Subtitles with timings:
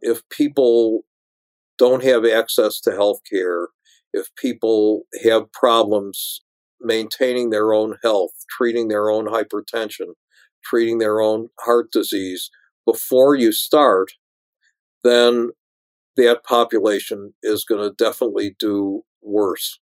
[0.00, 1.02] if people
[1.78, 3.68] don't have access to health care,
[4.12, 6.40] if people have problems
[6.80, 10.14] maintaining their own health, treating their own hypertension,
[10.64, 12.50] treating their own heart disease
[12.86, 14.12] before you start,
[15.04, 15.50] then
[16.16, 19.78] that population is going to definitely do worse.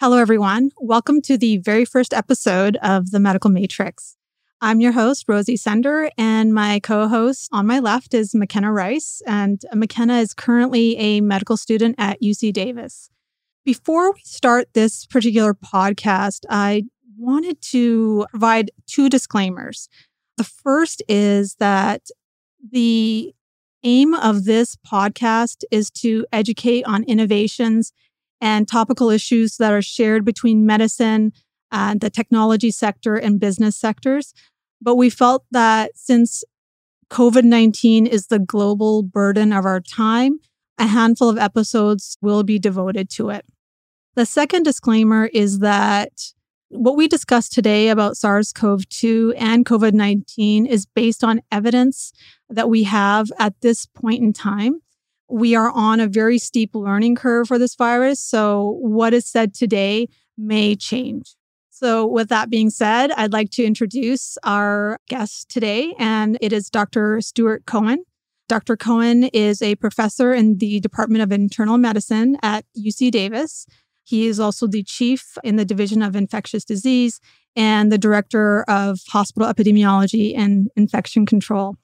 [0.00, 0.70] Hello, everyone.
[0.80, 4.16] Welcome to the very first episode of The Medical Matrix.
[4.62, 9.22] I'm your host, Rosie Sender, and my co host on my left is McKenna Rice.
[9.26, 13.08] And uh, McKenna is currently a medical student at UC Davis.
[13.64, 16.84] Before we start this particular podcast, I
[17.16, 19.88] wanted to provide two disclaimers.
[20.36, 22.08] The first is that
[22.70, 23.32] the
[23.82, 27.94] aim of this podcast is to educate on innovations
[28.42, 31.32] and topical issues that are shared between medicine
[31.72, 34.34] and the technology sector and business sectors.
[34.80, 36.44] But we felt that since
[37.10, 40.38] COVID 19 is the global burden of our time,
[40.78, 43.44] a handful of episodes will be devoted to it.
[44.14, 46.12] The second disclaimer is that
[46.70, 52.12] what we discussed today about SARS CoV 2 and COVID 19 is based on evidence
[52.48, 54.80] that we have at this point in time.
[55.28, 58.20] We are on a very steep learning curve for this virus.
[58.20, 61.34] So, what is said today may change.
[61.80, 66.68] So, with that being said, I'd like to introduce our guest today, and it is
[66.68, 67.22] Dr.
[67.22, 68.04] Stuart Cohen.
[68.50, 68.76] Dr.
[68.76, 73.64] Cohen is a professor in the Department of Internal Medicine at UC Davis.
[74.04, 77.18] He is also the chief in the Division of Infectious Disease
[77.56, 81.76] and the director of hospital epidemiology and infection control.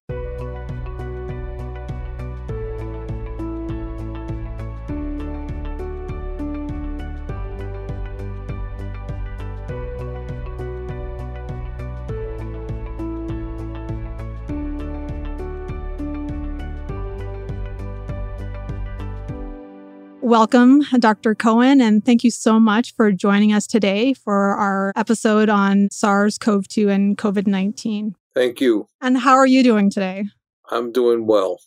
[20.27, 21.37] Welcome, Dr.
[21.37, 26.37] Cohen, and thank you so much for joining us today for our episode on SARS
[26.37, 28.17] CoV 2 and COVID 19.
[28.34, 28.89] Thank you.
[29.00, 30.25] And how are you doing today?
[30.69, 31.61] I'm doing well.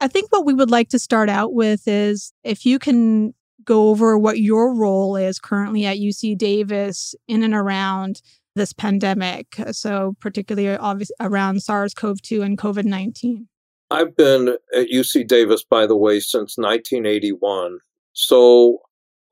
[0.00, 3.34] I think what we would like to start out with is if you can
[3.64, 8.22] go over what your role is currently at UC Davis in and around
[8.54, 9.54] this pandemic.
[9.72, 13.48] So, particularly obviously around SARS CoV 2 and COVID 19.
[13.90, 17.80] I've been at UC Davis, by the way, since 1981.
[18.20, 18.78] So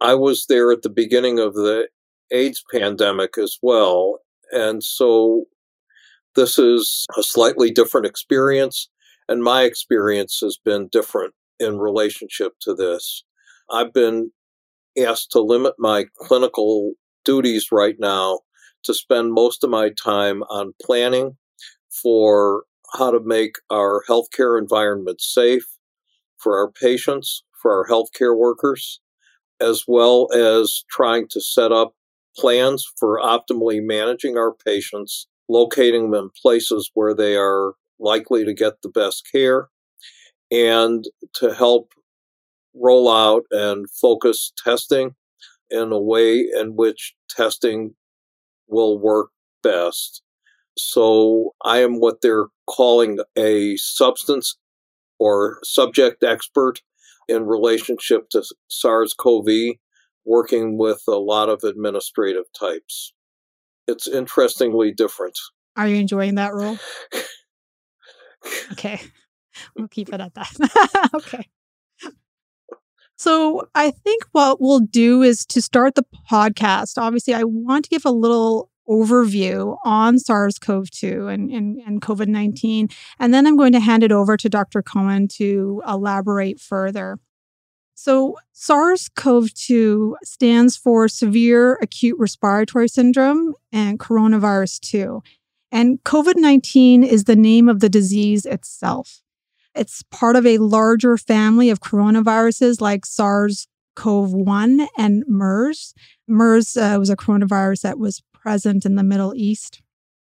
[0.00, 1.88] I was there at the beginning of the
[2.30, 4.20] AIDS pandemic as well.
[4.52, 5.46] And so
[6.36, 8.88] this is a slightly different experience.
[9.28, 13.24] And my experience has been different in relationship to this.
[13.68, 14.30] I've been
[14.96, 16.92] asked to limit my clinical
[17.24, 18.38] duties right now
[18.84, 21.36] to spend most of my time on planning
[21.90, 25.66] for how to make our healthcare environment safe
[26.38, 29.00] for our patients for our healthcare workers,
[29.60, 31.94] as well as trying to set up
[32.36, 38.52] plans for optimally managing our patients, locating them in places where they are likely to
[38.52, 39.68] get the best care,
[40.50, 41.92] and to help
[42.74, 45.14] roll out and focus testing
[45.70, 47.94] in a way in which testing
[48.68, 49.30] will work
[49.62, 50.22] best.
[50.76, 54.58] So I am what they're calling a substance
[55.18, 56.82] or subject expert
[57.28, 59.76] in relationship to SARS CoV,
[60.24, 63.12] working with a lot of administrative types.
[63.86, 65.38] It's interestingly different.
[65.76, 66.78] Are you enjoying that role?
[68.72, 69.00] okay.
[69.74, 71.10] We'll keep it at that.
[71.14, 71.48] okay.
[73.16, 76.98] So I think what we'll do is to start the podcast.
[76.98, 82.00] Obviously, I want to give a little overview on SARS CoV 2 and, and, and
[82.00, 82.88] COVID 19.
[83.18, 84.82] And then I'm going to hand it over to Dr.
[84.82, 87.18] Cohen to elaborate further.
[87.94, 95.22] So, SARS CoV 2 stands for Severe Acute Respiratory Syndrome and Coronavirus 2.
[95.72, 99.22] And COVID 19 is the name of the disease itself.
[99.74, 105.94] It's part of a larger family of coronaviruses like SARS CoV 1 and MERS.
[106.28, 109.82] MERS uh, was a coronavirus that was present in the Middle East.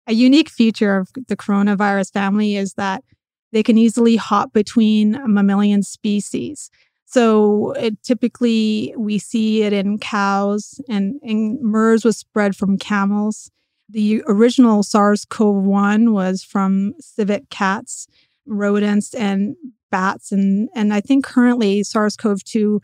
[0.08, 3.04] A unique feature of the coronavirus family is that
[3.52, 6.72] they can easily hop between mammalian species.
[7.04, 13.52] So it, typically we see it in cows, and, and MERS was spread from camels.
[13.90, 18.08] The original SARS CoV 1 was from civet cats,
[18.46, 19.58] rodents, and
[19.92, 20.32] bats.
[20.32, 22.82] And, and I think currently SARS CoV 2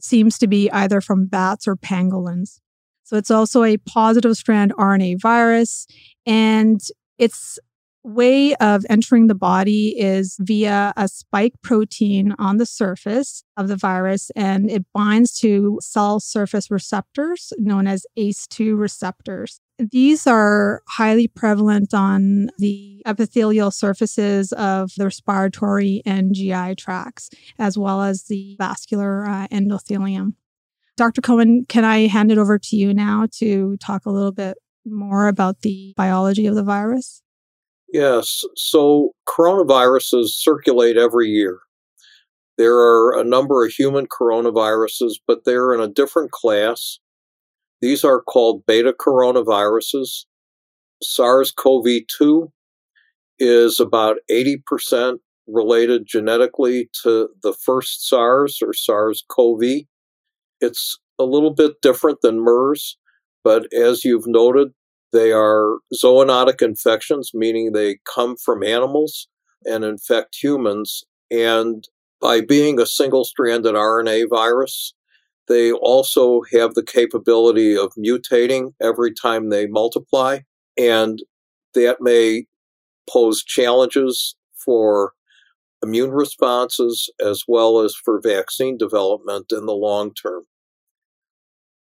[0.00, 2.60] seems to be either from bats or pangolins.
[3.04, 5.86] So it's also a positive strand RNA virus,
[6.26, 6.80] and
[7.18, 7.58] it's
[8.04, 13.76] way of entering the body is via a spike protein on the surface of the
[13.76, 19.60] virus, and it binds to cell surface receptors known as ACE2 receptors.
[19.78, 27.76] These are highly prevalent on the epithelial surfaces of the respiratory and GI tracts, as
[27.76, 30.34] well as the vascular uh, endothelium.
[30.96, 31.20] Dr.
[31.20, 34.56] Cohen, can I hand it over to you now to talk a little bit
[34.86, 37.22] more about the biology of the virus?
[37.92, 38.44] Yes.
[38.56, 41.60] So coronaviruses circulate every year.
[42.56, 46.98] There are a number of human coronaviruses, but they're in a different class.
[47.80, 50.26] These are called beta coronaviruses.
[51.02, 51.86] SARS CoV
[52.18, 52.52] 2
[53.38, 59.86] is about 80% related genetically to the first SARS or SARS CoV.
[60.64, 62.96] It's a little bit different than MERS,
[63.42, 64.68] but as you've noted,
[65.12, 69.28] they are zoonotic infections, meaning they come from animals
[69.64, 71.04] and infect humans.
[71.30, 71.86] And
[72.20, 74.94] by being a single stranded RNA virus,
[75.46, 80.40] they also have the capability of mutating every time they multiply.
[80.78, 81.22] And
[81.74, 82.46] that may
[83.08, 85.12] pose challenges for
[85.82, 90.44] immune responses as well as for vaccine development in the long term.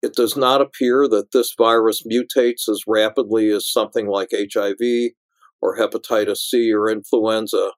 [0.02, 5.12] It does not appear that this virus mutates as rapidly as something like HIV
[5.60, 7.72] or hepatitis C or influenza,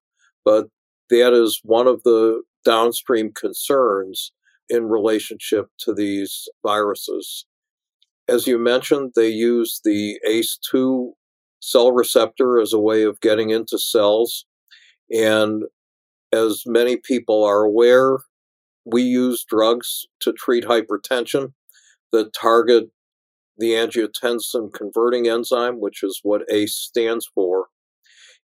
[0.44, 0.66] but
[1.08, 4.32] that is one of the downstream concerns
[4.68, 7.46] in relationship to these viruses.
[8.28, 11.12] As you mentioned, they use the ACE2
[11.60, 14.44] cell receptor as a way of getting into cells.
[15.10, 15.64] And
[16.32, 18.18] as many people are aware,
[18.84, 21.52] we use drugs to treat hypertension
[22.12, 22.90] that target
[23.58, 27.66] the angiotensin converting enzyme, which is what ACE stands for.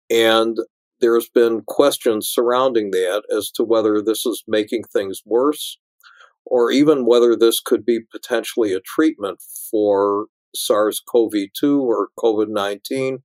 [0.09, 0.57] And
[1.01, 5.77] there's been questions surrounding that as to whether this is making things worse
[6.45, 12.47] or even whether this could be potentially a treatment for SARS CoV 2 or COVID
[12.49, 13.19] 19.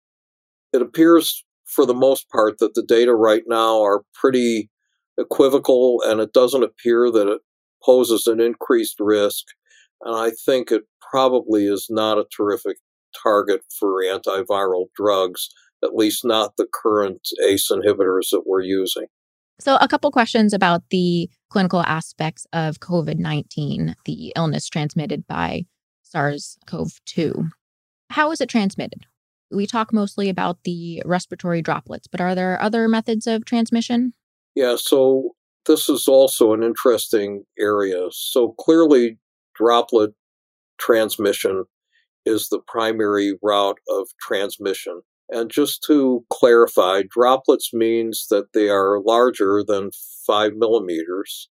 [0.72, 4.70] It appears, for the most part, that the data right now are pretty
[5.18, 7.40] equivocal, and it doesn't appear that it
[7.84, 9.44] poses an increased risk
[10.02, 12.78] and I think it probably is not a terrific
[13.22, 15.48] target for antiviral drugs,
[15.82, 19.06] at least not the current ACE inhibitors that we're using.
[19.60, 25.64] So, a couple questions about the clinical aspects of COVID 19, the illness transmitted by
[26.02, 27.48] SARS CoV 2.
[28.10, 29.06] How is it transmitted?
[29.50, 34.12] We talk mostly about the respiratory droplets, but are there other methods of transmission?
[34.54, 35.32] Yeah, so
[35.66, 38.08] this is also an interesting area.
[38.10, 39.18] So, clearly,
[39.58, 40.12] droplet
[40.78, 41.64] transmission
[42.24, 45.02] is the primary route of transmission.
[45.30, 49.90] And just to clarify, droplets means that they are larger than
[50.26, 51.48] five millimeters.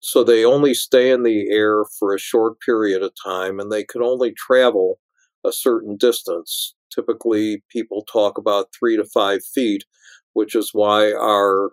[0.00, 3.84] So they only stay in the air for a short period of time and they
[3.84, 5.00] can only travel
[5.44, 6.74] a certain distance.
[6.94, 9.84] Typically, people talk about three to five feet,
[10.34, 11.72] which is why our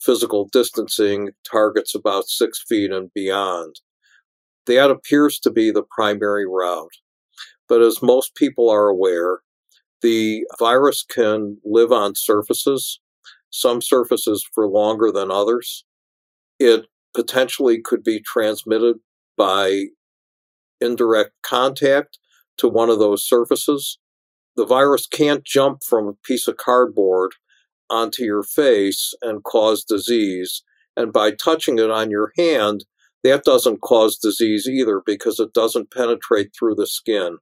[0.00, 3.80] physical distancing targets about six feet and beyond.
[4.66, 6.92] That appears to be the primary route.
[7.68, 9.40] But as most people are aware,
[10.02, 13.00] the virus can live on surfaces,
[13.50, 15.84] some surfaces for longer than others.
[16.58, 18.96] It potentially could be transmitted
[19.36, 19.86] by
[20.80, 22.18] indirect contact
[22.58, 23.98] to one of those surfaces.
[24.56, 27.32] The virus can't jump from a piece of cardboard
[27.88, 30.62] onto your face and cause disease.
[30.96, 32.84] And by touching it on your hand,
[33.26, 37.38] that doesn't cause disease either because it doesn't penetrate through the skin.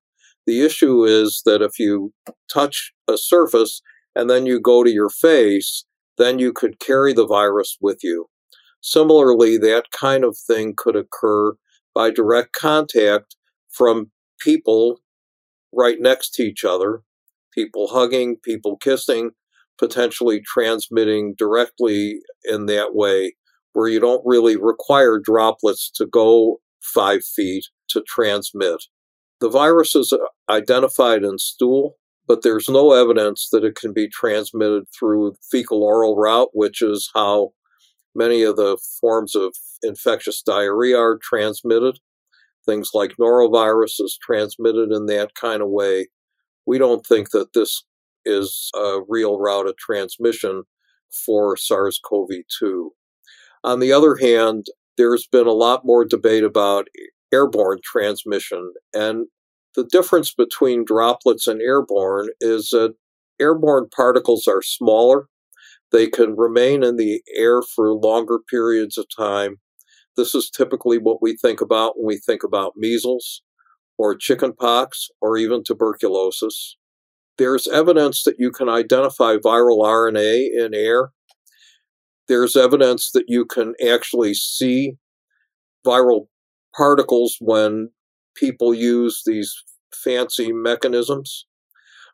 [0.46, 2.12] The issue is that if you
[2.52, 3.82] touch a surface
[4.14, 5.84] and then you go to your face,
[6.16, 8.26] then you could carry the virus with you.
[8.80, 11.54] Similarly, that kind of thing could occur
[11.94, 13.36] by direct contact
[13.70, 14.10] from
[14.40, 15.00] people
[15.72, 17.02] right next to each other,
[17.52, 19.30] people hugging, people kissing,
[19.78, 23.34] potentially transmitting directly in that way
[23.74, 28.84] where you don't really require droplets to go five feet to transmit.
[29.40, 30.18] The virus is uh,
[30.50, 36.16] identified in stool, but there's no evidence that it can be transmitted through fecal oral
[36.16, 37.52] route, which is how
[38.14, 41.98] many of the forms of infectious diarrhea are transmitted.
[42.64, 46.08] Things like norovirus is transmitted in that kind of way.
[46.64, 47.84] We don't think that this
[48.24, 50.62] is a real route of transmission
[51.26, 52.28] for SARS CoV
[52.58, 52.92] 2.
[53.64, 54.66] On the other hand,
[54.98, 56.88] there's been a lot more debate about
[57.32, 58.72] airborne transmission.
[58.92, 59.26] And
[59.74, 62.94] the difference between droplets and airborne is that
[63.40, 65.28] airborne particles are smaller.
[65.90, 69.56] They can remain in the air for longer periods of time.
[70.16, 73.42] This is typically what we think about when we think about measles
[73.96, 76.76] or chickenpox or even tuberculosis.
[77.38, 81.10] There's evidence that you can identify viral RNA in air.
[82.28, 84.94] There's evidence that you can actually see
[85.86, 86.26] viral
[86.76, 87.90] particles when
[88.34, 89.54] people use these
[89.94, 91.46] fancy mechanisms.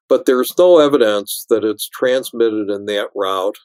[0.09, 3.59] But there's no evidence that it's transmitted in that route.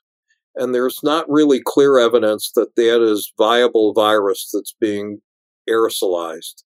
[0.56, 5.22] And there's not really clear evidence that that is viable virus that's being
[5.70, 6.64] aerosolized.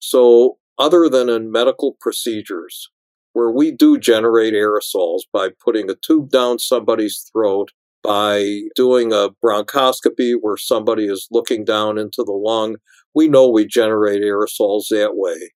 [0.00, 2.88] So, other than in medical procedures,
[3.34, 7.70] where we do generate aerosols by putting a tube down somebody's throat,
[8.02, 12.76] by doing a bronchoscopy where somebody is looking down into the lung,
[13.14, 15.52] we know we generate aerosols that way.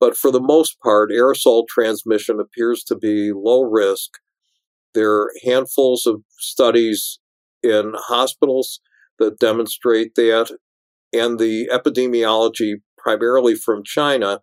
[0.00, 4.10] But for the most part, aerosol transmission appears to be low risk.
[4.94, 7.18] There are handfuls of studies
[7.62, 8.80] in hospitals
[9.18, 10.56] that demonstrate that,
[11.12, 14.40] and the epidemiology, primarily from China,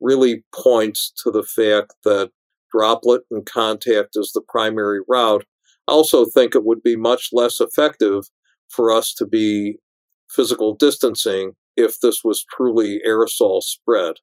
[0.00, 2.30] really points to the fact that
[2.72, 5.44] droplet and contact is the primary route.
[5.88, 8.24] I also think it would be much less effective
[8.68, 9.78] for us to be
[10.30, 14.16] physical distancing if this was truly aerosol spread.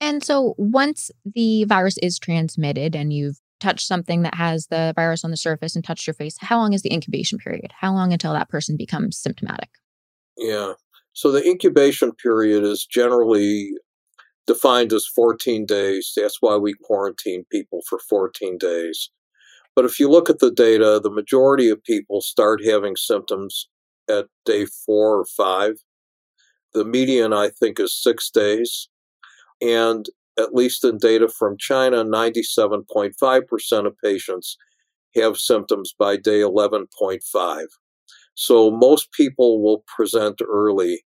[0.00, 5.24] And so once the virus is transmitted and you've touched something that has the virus
[5.24, 7.72] on the surface and touched your face, how long is the incubation period?
[7.78, 9.68] How long until that person becomes symptomatic?
[10.38, 10.72] Yeah.
[11.12, 13.72] So the incubation period is generally
[14.46, 16.12] defined as 14 days.
[16.16, 19.10] That's why we quarantine people for 14 days.
[19.74, 23.68] But if you look at the data, the majority of people start having symptoms
[24.08, 25.74] at day four or five.
[26.74, 28.88] The median, I think, is six days.
[29.60, 30.06] And
[30.38, 34.56] at least in data from China, 97.5% of patients
[35.14, 37.64] have symptoms by day 11.5.
[38.34, 41.02] So most people will present early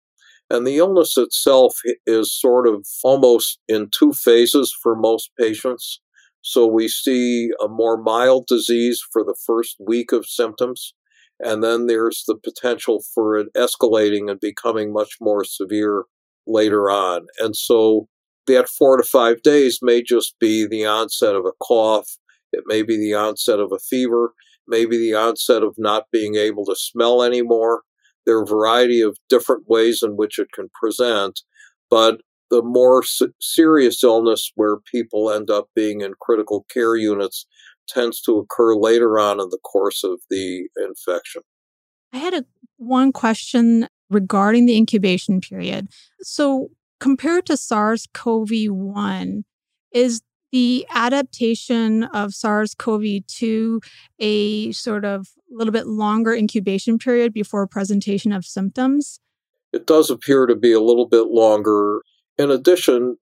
[0.51, 6.01] and the illness itself is sort of almost in two phases for most patients.
[6.43, 10.95] So we see a more mild disease for the first week of symptoms,
[11.39, 16.05] and then there's the potential for it escalating and becoming much more severe
[16.47, 17.27] later on.
[17.39, 18.09] And so
[18.47, 22.09] that four to five days may just be the onset of a cough,
[22.53, 24.33] it may be the onset of a fever,
[24.67, 27.83] maybe the onset of not being able to smell anymore,
[28.27, 31.41] there are a variety of different ways in which it can present,
[31.89, 32.21] but
[32.51, 33.03] the more
[33.41, 37.47] serious illness where people end up being in critical care units
[37.89, 41.43] tends to occur later on in the course of the infection.
[42.13, 42.45] I had a
[42.77, 45.89] one question regarding the incubation period.
[46.21, 49.45] So, compared to SARS CoV 1,
[49.93, 53.81] is the adaptation of SARS CoV 2
[54.19, 59.21] a sort of a little bit longer incubation period before presentation of symptoms?
[59.73, 62.03] It does appear to be a little bit longer.
[62.41, 63.19] In addition,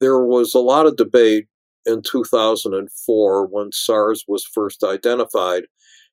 [0.00, 1.46] there was a lot of debate
[1.86, 5.62] in 2004 when SARS was first identified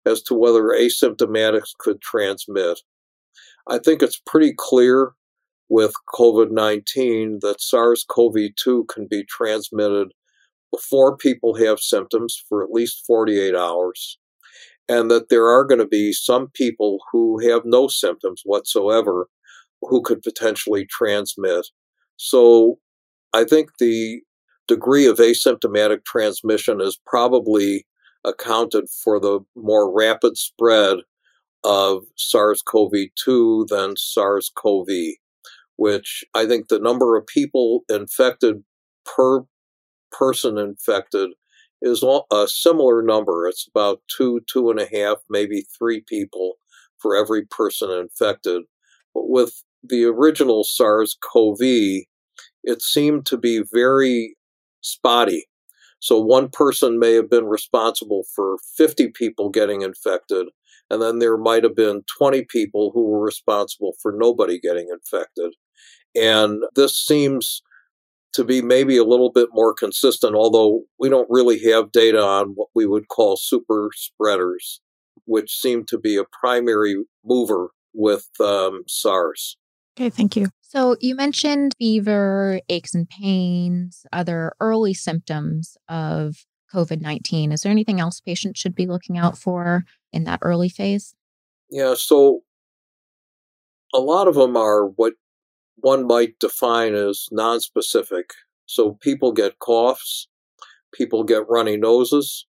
[0.05, 2.79] as to whether asymptomatics could transmit.
[3.67, 5.11] I think it's pretty clear
[5.67, 10.13] with COVID 19 that SARS CoV 2 can be transmitted
[10.71, 14.19] before people have symptoms for at least 48 hours,
[14.87, 19.27] and that there are going to be some people who have no symptoms whatsoever
[19.89, 21.67] who could potentially transmit.
[22.17, 22.79] So
[23.33, 24.21] I think the
[24.67, 27.85] degree of asymptomatic transmission is probably
[28.23, 30.99] accounted for the more rapid spread
[31.63, 32.91] of SARS CoV
[33.23, 34.87] 2 than SARS CoV
[35.75, 38.63] which I think the number of people infected
[39.05, 39.41] per
[40.11, 41.31] person infected
[41.81, 43.47] is a similar number.
[43.47, 46.53] It's about two, two and a half, maybe three people
[46.99, 48.63] for every person infected.
[49.13, 51.59] But with the original SARS CoV,
[52.63, 54.35] it seemed to be very
[54.81, 55.45] spotty.
[55.99, 60.47] So one person may have been responsible for 50 people getting infected,
[60.89, 65.53] and then there might have been 20 people who were responsible for nobody getting infected.
[66.15, 67.61] And this seems
[68.33, 72.49] to be maybe a little bit more consistent, although we don't really have data on
[72.55, 74.81] what we would call super spreaders,
[75.25, 79.57] which seem to be a primary mover with um, SARS.
[79.95, 80.47] Okay, thank you.
[80.61, 86.35] So you mentioned fever, aches and pains, other early symptoms of
[86.73, 87.51] COVID 19.
[87.51, 91.13] Is there anything else patients should be looking out for in that early phase?
[91.69, 92.41] Yeah, so
[93.93, 95.13] a lot of them are what
[95.75, 98.31] one might define as nonspecific.
[98.65, 100.27] So people get coughs,
[100.91, 102.47] people get runny noses.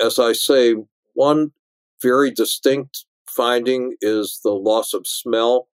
[0.00, 0.74] As I say,
[1.14, 1.52] one
[2.00, 5.68] very distinct finding is the loss of smell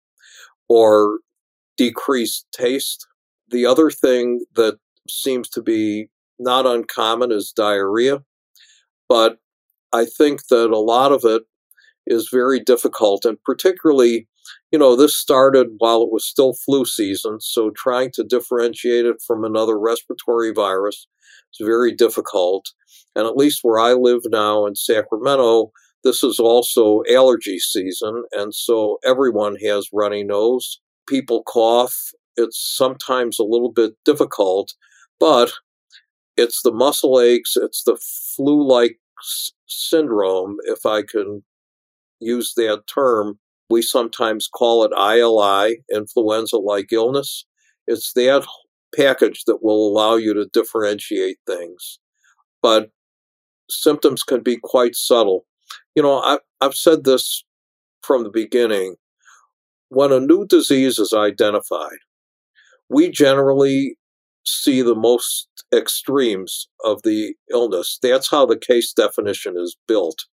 [0.69, 1.19] or
[1.77, 3.07] decreased taste.
[3.49, 8.23] The other thing that seems to be not uncommon is diarrhea,
[9.09, 9.39] but
[9.93, 11.43] I think that a lot of it
[12.07, 14.29] is very difficult, and particularly,
[14.71, 19.17] you know, this started while it was still flu season, so trying to differentiate it
[19.27, 21.07] from another respiratory virus
[21.59, 22.67] is very difficult.
[23.15, 25.73] And at least where I live now in Sacramento,
[26.09, 30.81] this is also allergy season, and so everyone has runny nose.
[31.07, 32.13] People cough.
[32.35, 34.73] It's sometimes a little bit difficult,
[35.21, 35.53] but
[36.39, 37.99] it's the muscle aches, it's the
[38.35, 38.99] flu like
[39.67, 41.43] syndrome, if I can
[42.21, 43.39] use that term.
[43.69, 47.45] We sometimes call it ILI, influenza like illness.
[47.87, 48.47] It's that
[48.97, 51.99] package that will allow you to differentiate things.
[52.63, 52.93] But
[53.69, 55.45] symptoms can be quite subtle.
[55.99, 57.43] You know, I, I've said this
[58.03, 58.95] from the beginning.
[59.89, 61.99] When a new disease is identified,
[62.89, 63.99] we generally
[64.47, 67.99] see the most extremes of the illness.
[68.01, 70.27] That's how the case definition is built.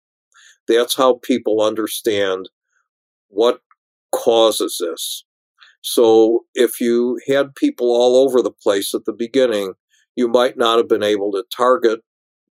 [0.67, 2.49] That's how people understand
[3.29, 3.61] what
[4.11, 5.23] causes this.
[5.79, 9.75] So if you had people all over the place at the beginning,
[10.17, 12.01] you might not have been able to target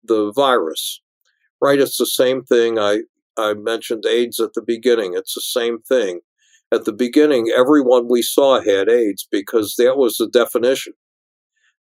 [0.01, 1.01] the virus.
[1.61, 1.79] Right?
[1.79, 2.79] It's the same thing.
[2.79, 3.01] I,
[3.37, 5.13] I mentioned AIDS at the beginning.
[5.15, 6.21] It's the same thing.
[6.73, 10.93] At the beginning, everyone we saw had AIDS because that was the definition.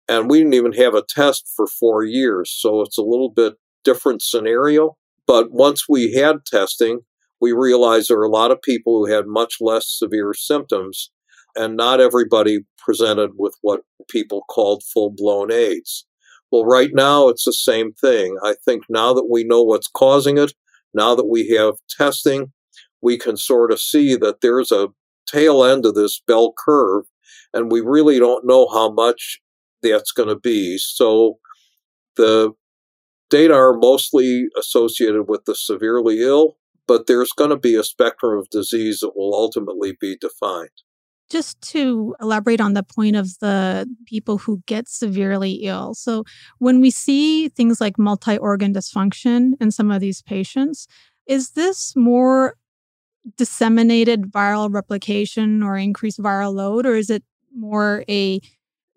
[0.07, 2.51] And we didn't even have a test for four years.
[2.51, 4.97] So it's a little bit different scenario.
[5.25, 7.01] But once we had testing,
[7.41, 11.11] we realized there were a lot of people who had much less severe symptoms,
[11.55, 16.05] and not everybody presented with what people called full blown AIDS.
[16.55, 18.37] Well, right now it's the same thing.
[18.41, 20.53] I think now that we know what's causing it,
[20.93, 22.53] now that we have testing,
[23.01, 24.87] we can sort of see that there's a
[25.27, 27.03] tail end of this bell curve,
[27.53, 29.41] and we really don't know how much
[29.83, 30.77] that's going to be.
[30.77, 31.39] So
[32.15, 32.53] the
[33.29, 36.55] data are mostly associated with the severely ill,
[36.87, 40.69] but there's going to be a spectrum of disease that will ultimately be defined.
[41.29, 45.95] Just to elaborate on the point of the people who get severely ill.
[45.95, 46.23] So,
[46.59, 50.87] when we see things like multi organ dysfunction in some of these patients,
[51.25, 52.55] is this more
[53.37, 57.23] disseminated viral replication or increased viral load, or is it
[57.57, 58.39] more a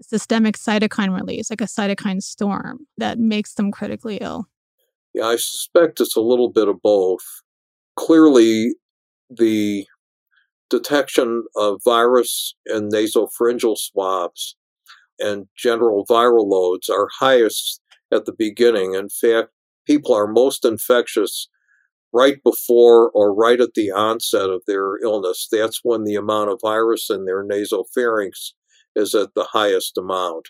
[0.03, 4.47] systemic cytokine release, like a cytokine storm that makes them critically ill?
[5.15, 7.25] Yeah, I suspect it's a little bit of both.
[7.97, 8.75] Clearly,
[9.31, 9.87] the
[10.71, 14.57] detection of virus in nasopharyngeal swabs
[15.19, 17.81] and general viral loads are highest
[18.13, 18.95] at the beginning.
[18.95, 19.49] In fact,
[19.87, 21.49] people are most infectious
[22.13, 25.49] right before or right at the onset of their illness.
[25.51, 28.53] That's when the amount of virus in their nasopharynx
[28.97, 30.49] is at the highest amount.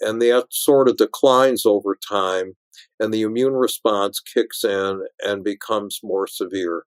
[0.00, 2.52] And that sort of declines over time,
[3.00, 6.84] and the immune response kicks in and becomes more severe.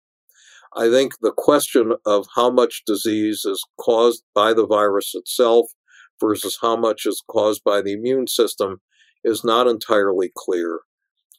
[0.76, 5.68] I think the question of how much disease is caused by the virus itself
[6.20, 8.80] versus how much is caused by the immune system
[9.24, 10.80] is not entirely clear.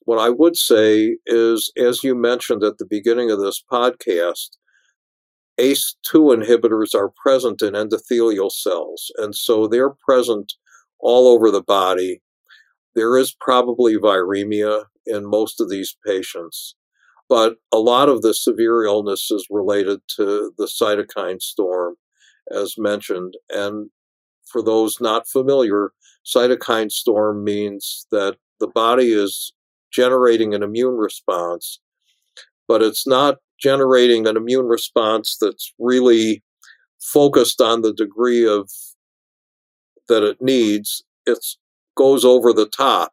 [0.04, 4.50] What I would say is, as you mentioned at the beginning of this podcast,
[5.58, 10.54] ACE2 inhibitors are present in endothelial cells, and so they're present
[10.98, 12.20] all over the body.
[12.94, 16.74] There is probably viremia in most of these patients,
[17.32, 21.94] but a lot of the severe illness is related to the cytokine storm,
[22.54, 23.38] as mentioned.
[23.48, 23.88] And
[24.44, 25.92] for those not familiar,
[26.26, 29.54] cytokine storm means that the body is
[29.90, 31.80] generating an immune response,
[32.68, 36.42] but it's not generating an immune response that's really
[37.00, 38.70] focused on the degree of
[40.06, 41.38] that it needs it
[41.96, 43.12] goes over the top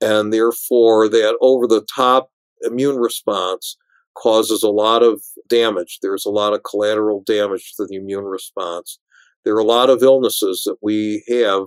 [0.00, 2.30] and therefore that over the top
[2.64, 3.76] immune response
[4.16, 8.98] causes a lot of damage there's a lot of collateral damage to the immune response
[9.44, 11.66] there are a lot of illnesses that we have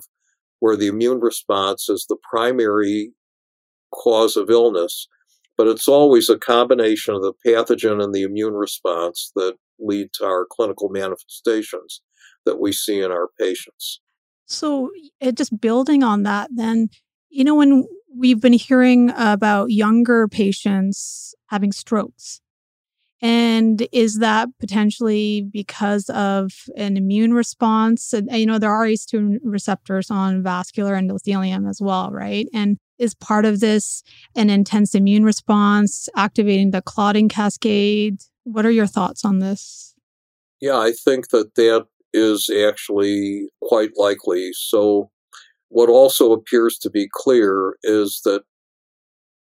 [0.59, 3.11] where the immune response is the primary
[3.93, 5.07] cause of illness
[5.57, 10.25] but it's always a combination of the pathogen and the immune response that lead to
[10.25, 12.01] our clinical manifestations
[12.45, 13.99] that we see in our patients.
[14.45, 14.91] So,
[15.33, 16.89] just building on that, then,
[17.29, 17.85] you know, when
[18.15, 22.41] we've been hearing about younger patients having strokes,
[23.21, 28.13] and is that potentially because of an immune response?
[28.13, 32.47] And, you know, there are ACE2 receptors on vascular endothelium as well, right?
[32.53, 34.03] And is part of this
[34.35, 38.21] an intense immune response, activating the clotting cascade?
[38.43, 39.95] What are your thoughts on this?
[40.59, 44.51] Yeah, I think that that is actually quite likely.
[44.53, 45.09] So,
[45.69, 48.43] what also appears to be clear is that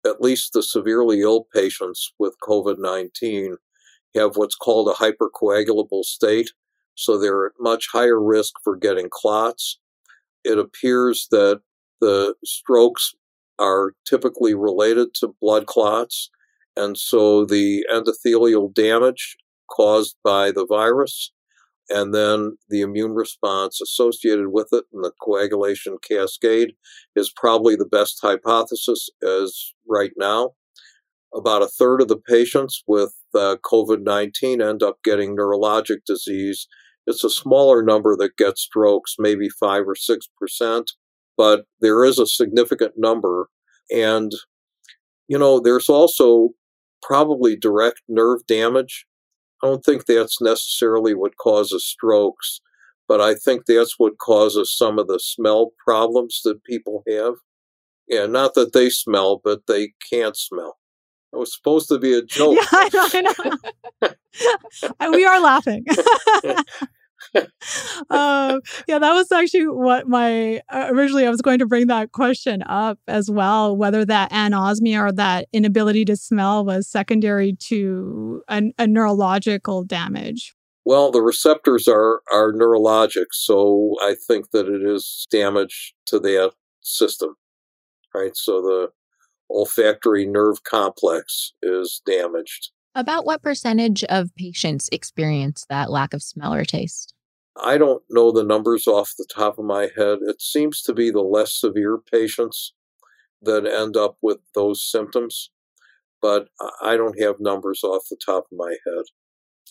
[0.05, 3.57] at least the severely ill patients with COVID 19
[4.15, 6.51] have what's called a hypercoagulable state.
[6.95, 9.79] So they're at much higher risk for getting clots.
[10.43, 11.61] It appears that
[12.01, 13.13] the strokes
[13.59, 16.29] are typically related to blood clots.
[16.75, 19.37] And so the endothelial damage
[19.69, 21.31] caused by the virus
[21.89, 26.73] and then the immune response associated with it and the coagulation cascade
[27.15, 30.51] is probably the best hypothesis as right now.
[31.33, 36.67] About a third of the patients with uh, COVID 19 end up getting neurologic disease.
[37.05, 40.83] It's a smaller number that gets strokes, maybe 5 or 6%,
[41.37, 43.49] but there is a significant number.
[43.91, 44.31] And,
[45.27, 46.49] you know, there's also
[47.01, 49.05] probably direct nerve damage
[49.61, 52.61] I don't think that's necessarily what causes strokes,
[53.07, 57.35] but I think that's what causes some of the smell problems that people have.
[58.07, 60.77] Yeah, not that they smell, but they can't smell.
[61.31, 62.55] It was supposed to be a joke.
[62.55, 63.33] Yeah, I know.
[64.01, 65.11] I know.
[65.11, 65.85] we are laughing.
[68.09, 72.11] uh, yeah, that was actually what my uh, originally I was going to bring that
[72.11, 78.41] question up as well, whether that anosmia or that inability to smell was secondary to
[78.47, 80.55] a, a neurological damage.
[80.85, 86.53] Well, the receptors are are neurologic, so I think that it is damage to that
[86.81, 87.35] system,
[88.13, 88.35] right?
[88.35, 88.89] So the
[89.51, 92.71] olfactory nerve complex is damaged.
[92.99, 97.13] About what percentage of patients experience that lack of smell or taste?
[97.63, 100.17] I don't know the numbers off the top of my head.
[100.21, 102.73] It seems to be the less severe patients
[103.41, 105.49] that end up with those symptoms,
[106.21, 106.49] but
[106.81, 109.05] I don't have numbers off the top of my head.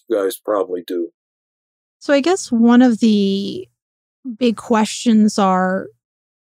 [0.09, 1.11] You guys probably do.
[1.99, 3.69] So I guess one of the
[4.39, 5.89] big questions are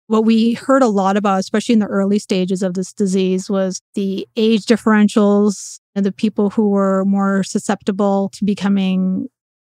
[0.07, 3.81] what we heard a lot about, especially in the early stages of this disease, was
[3.93, 9.27] the age differentials and the people who were more susceptible to becoming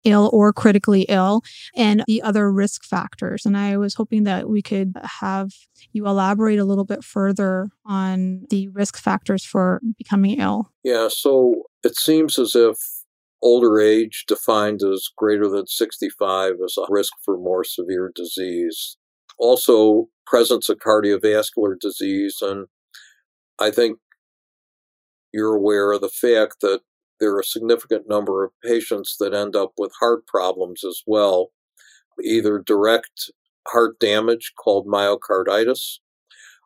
[0.07, 1.43] ill or critically ill
[1.75, 3.45] and the other risk factors.
[3.45, 5.51] And I was hoping that we could have
[5.93, 10.71] you elaborate a little bit further on the risk factors for becoming ill.
[10.85, 12.79] Yeah, so it seems as if
[13.43, 18.97] older age defined as greater than 65 is a risk for more severe disease.
[19.39, 22.39] Also, presence of cardiovascular disease.
[22.41, 22.67] And
[23.59, 23.99] I think
[25.37, 26.81] you're aware of the fact that
[27.21, 31.49] there are a significant number of patients that end up with heart problems as well,
[32.25, 33.31] either direct
[33.69, 35.99] heart damage called myocarditis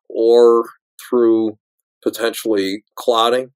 [0.09, 0.69] or
[1.09, 1.59] through
[2.03, 3.51] potentially clotting,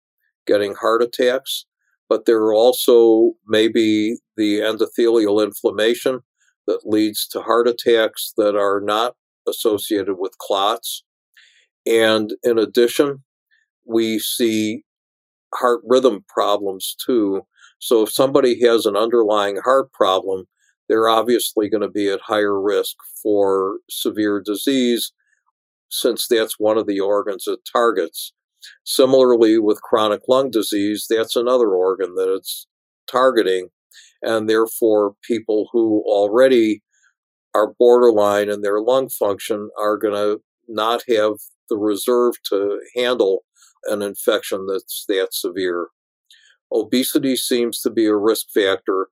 [0.49, 1.65] getting heart attacks.
[2.09, 6.21] But there are also maybe the endothelial inflammation
[6.67, 9.15] that leads to heart attacks that are not
[9.49, 11.05] associated with clots.
[11.87, 13.23] And in addition,
[13.87, 14.83] we see
[15.55, 17.43] heart rhythm problems too.
[17.79, 20.45] So if somebody has an underlying heart problem,
[20.89, 25.13] they're obviously going to be at higher risk for severe disease
[25.91, 28.33] since that's one of the organs it targets.
[28.85, 32.67] Similarly, with chronic lung disease, that's another organ that it's
[33.11, 33.69] targeting.
[34.23, 36.83] And therefore, people who already
[37.55, 41.35] are borderline in their lung function are going to not have
[41.69, 43.45] the reserve to handle
[43.87, 45.89] an infection that's that severe.
[46.73, 49.09] Obesity seems to be a risk factor.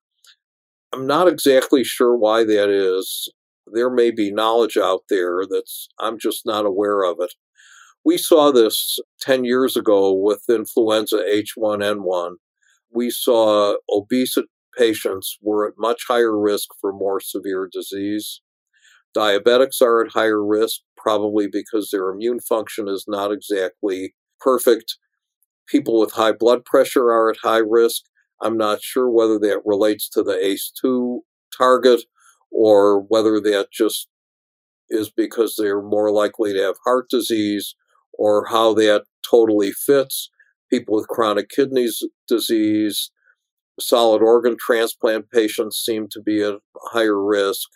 [0.92, 3.32] I'm not exactly sure why that is.
[3.72, 7.32] There may be knowledge out there that's I'm just not aware of it.
[8.04, 12.32] We saw this 10 years ago with influenza H1N1.
[12.92, 14.36] We saw obese
[14.76, 18.40] patients were at much higher risk for more severe disease.
[19.16, 24.96] Diabetics are at higher risk, probably because their immune function is not exactly perfect.
[25.68, 28.02] People with high blood pressure are at high risk.
[28.40, 31.20] I'm not sure whether that relates to the ACE2
[31.56, 32.02] target
[32.50, 34.08] or whether that just
[34.90, 37.74] is because they're more likely to have heart disease
[38.12, 40.30] or how that totally fits.
[40.70, 41.88] People with chronic kidney
[42.28, 43.10] disease,
[43.80, 46.54] solid organ transplant patients seem to be at
[46.92, 47.68] higher risk.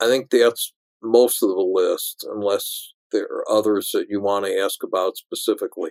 [0.00, 4.58] I think that's most of the list, unless there are others that you want to
[4.58, 5.90] ask about specifically.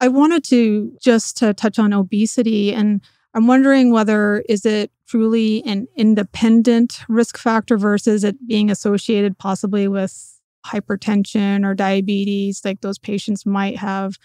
[0.00, 3.00] I wanted to just to touch on obesity and
[3.34, 9.86] I'm wondering whether is it truly an independent risk factor versus it being associated possibly
[9.88, 14.18] with hypertension or diabetes, like those patients might have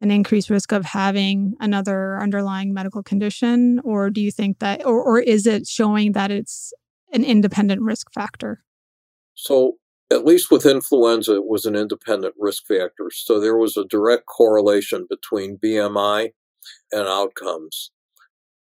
[0.00, 3.80] an increased risk of having another underlying medical condition?
[3.84, 6.72] Or do you think that, or, or is it showing that it's
[7.12, 8.62] an independent risk factor?
[9.34, 9.74] So,
[10.10, 13.10] at least with influenza, it was an independent risk factor.
[13.12, 16.30] So, there was a direct correlation between BMI
[16.92, 17.90] and outcomes.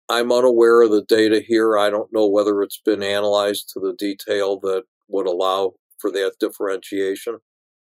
[0.10, 1.78] I'm unaware of the data here.
[1.78, 6.34] I don't know whether it's been analyzed to the detail that would allow for that
[6.40, 7.40] differentiation.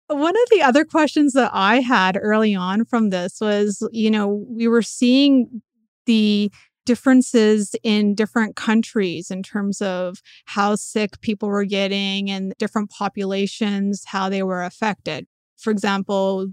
[0.08, 4.46] One of the other questions that I had early on from this was, you know,
[4.50, 5.62] we were seeing
[6.06, 6.52] the
[6.86, 14.04] differences in different countries in terms of how sick people were getting and different populations,
[14.06, 15.28] how they were affected.
[15.58, 16.48] For example,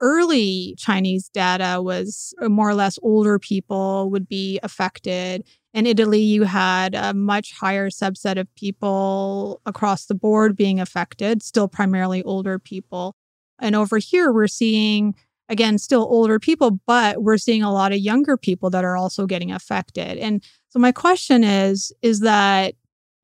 [0.00, 5.46] early Chinese data was uh, more or less older people would be affected.
[5.72, 11.42] In Italy, you had a much higher subset of people across the board being affected,
[11.42, 13.14] still primarily older people.
[13.60, 15.14] And over here, we're seeing,
[15.48, 19.26] again, still older people, but we're seeing a lot of younger people that are also
[19.26, 20.18] getting affected.
[20.18, 22.74] And so my question is, is that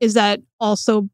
[0.00, 1.08] is that also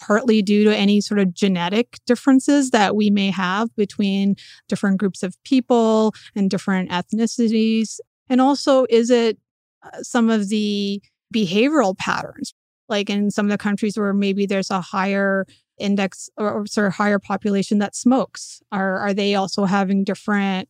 [0.00, 4.34] partly due to any sort of genetic differences that we may have between
[4.68, 8.00] different groups of people and different ethnicities?
[8.28, 9.38] And also, is it
[9.82, 11.00] uh, some of the
[11.34, 12.54] behavioral patterns?
[12.88, 15.46] Like in some of the countries where maybe there's a higher
[15.78, 20.68] index or, or sort of higher population that smokes, are, are they also having different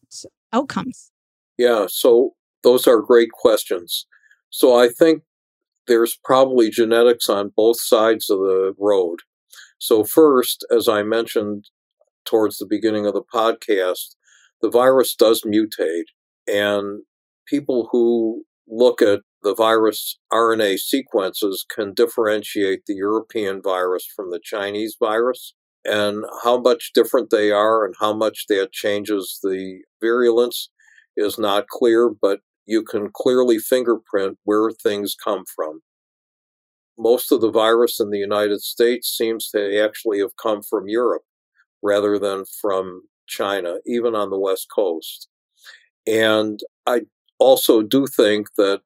[0.52, 1.10] outcomes?
[1.58, 2.30] Yeah, so
[2.62, 4.06] those are great questions.
[4.50, 5.22] So I think
[5.86, 9.20] there's probably genetics on both sides of the road.
[9.78, 11.66] So, first, as I mentioned
[12.24, 14.14] towards the beginning of the podcast,
[14.62, 16.04] the virus does mutate,
[16.46, 17.02] and
[17.46, 24.40] people who look at the virus RNA sequences can differentiate the European virus from the
[24.42, 25.54] Chinese virus.
[25.84, 30.70] And how much different they are and how much that changes the virulence
[31.14, 35.80] is not clear, but you can clearly fingerprint where things come from.
[36.98, 41.24] Most of the virus in the United States seems to actually have come from Europe
[41.82, 45.28] rather than from China, even on the West Coast.
[46.06, 47.02] And I
[47.38, 48.80] also do think that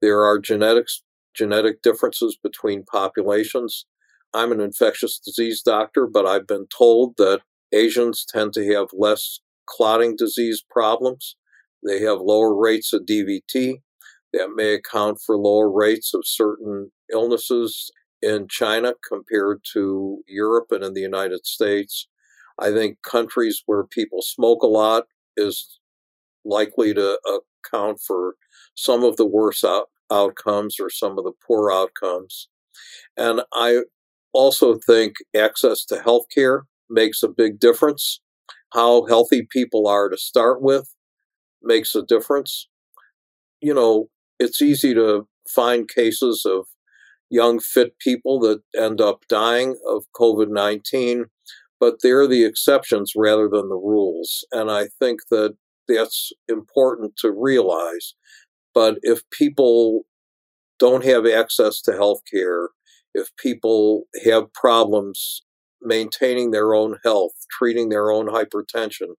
[0.00, 1.02] there are genetics
[1.34, 3.86] genetic differences between populations.
[4.34, 9.40] I'm an infectious disease doctor, but I've been told that Asians tend to have less
[9.66, 11.36] clotting disease problems
[11.86, 13.82] they have lower rates of DVT.
[14.32, 17.90] That may account for lower rates of certain illnesses
[18.22, 22.06] in China compared to Europe and in the United States.
[22.58, 25.04] I think countries where people smoke a lot
[25.36, 25.79] is
[26.44, 28.34] likely to uh, account for
[28.74, 32.48] some of the worse out- outcomes or some of the poor outcomes.
[33.16, 33.80] And I
[34.32, 38.20] also think access to healthcare makes a big difference.
[38.72, 40.94] How healthy people are to start with
[41.62, 42.68] makes a difference.
[43.60, 46.66] You know, it's easy to find cases of
[47.30, 51.26] young, fit people that end up dying of COVID 19,
[51.78, 54.44] but they're the exceptions rather than the rules.
[54.52, 55.56] And I think that
[55.94, 58.14] that's important to realize.
[58.74, 60.02] But if people
[60.78, 62.70] don't have access to health care,
[63.14, 65.42] if people have problems
[65.82, 69.14] maintaining their own health, treating their own hypertension,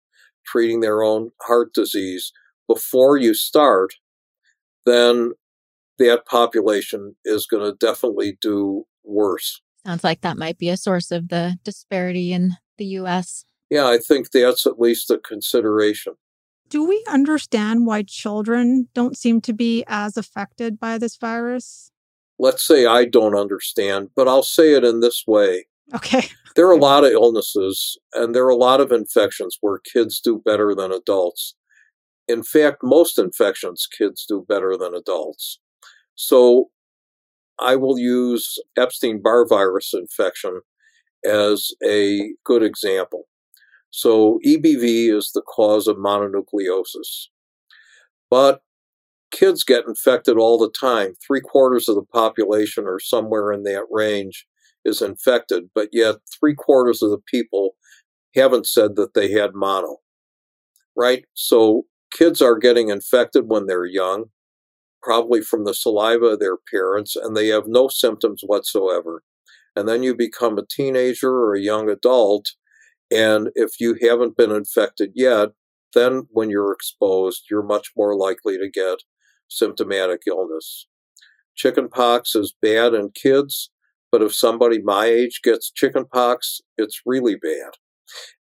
[0.45, 2.31] treating their own heart disease
[2.67, 3.93] before you start,
[4.85, 5.31] then
[5.99, 9.61] that population is going to definitely do worse.
[9.85, 13.45] Sounds like that might be a source of the disparity in the US.
[13.69, 16.13] Yeah, I think that's at least a consideration.
[16.71, 21.91] Do we understand why children don't seem to be as affected by this virus?
[22.39, 25.67] Let's say I don't understand, but I'll say it in this way.
[25.93, 26.23] Okay.
[26.57, 30.19] There are a lot of illnesses and there are a lot of infections where kids
[30.19, 31.55] do better than adults.
[32.27, 35.59] In fact, most infections, kids do better than adults.
[36.15, 36.69] So
[37.57, 40.59] I will use Epstein Barr virus infection
[41.23, 43.27] as a good example.
[43.91, 47.27] So EBV is the cause of mononucleosis.
[48.29, 48.61] But
[49.31, 51.13] kids get infected all the time.
[51.25, 54.45] Three quarters of the population or somewhere in that range
[54.83, 57.75] is infected, but yet three quarters of the people
[58.33, 59.97] haven't said that they had mono.
[60.95, 61.25] Right?
[61.33, 64.25] So kids are getting infected when they're young,
[65.01, 69.23] probably from the saliva of their parents, and they have no symptoms whatsoever.
[69.75, 72.51] And then you become a teenager or a young adult,
[73.11, 75.49] and if you haven't been infected yet,
[75.93, 78.99] then when you're exposed, you're much more likely to get
[79.49, 80.87] symptomatic illness.
[81.55, 83.69] Chickenpox is bad in kids,
[84.11, 87.71] but if somebody my age gets chickenpox, it's really bad.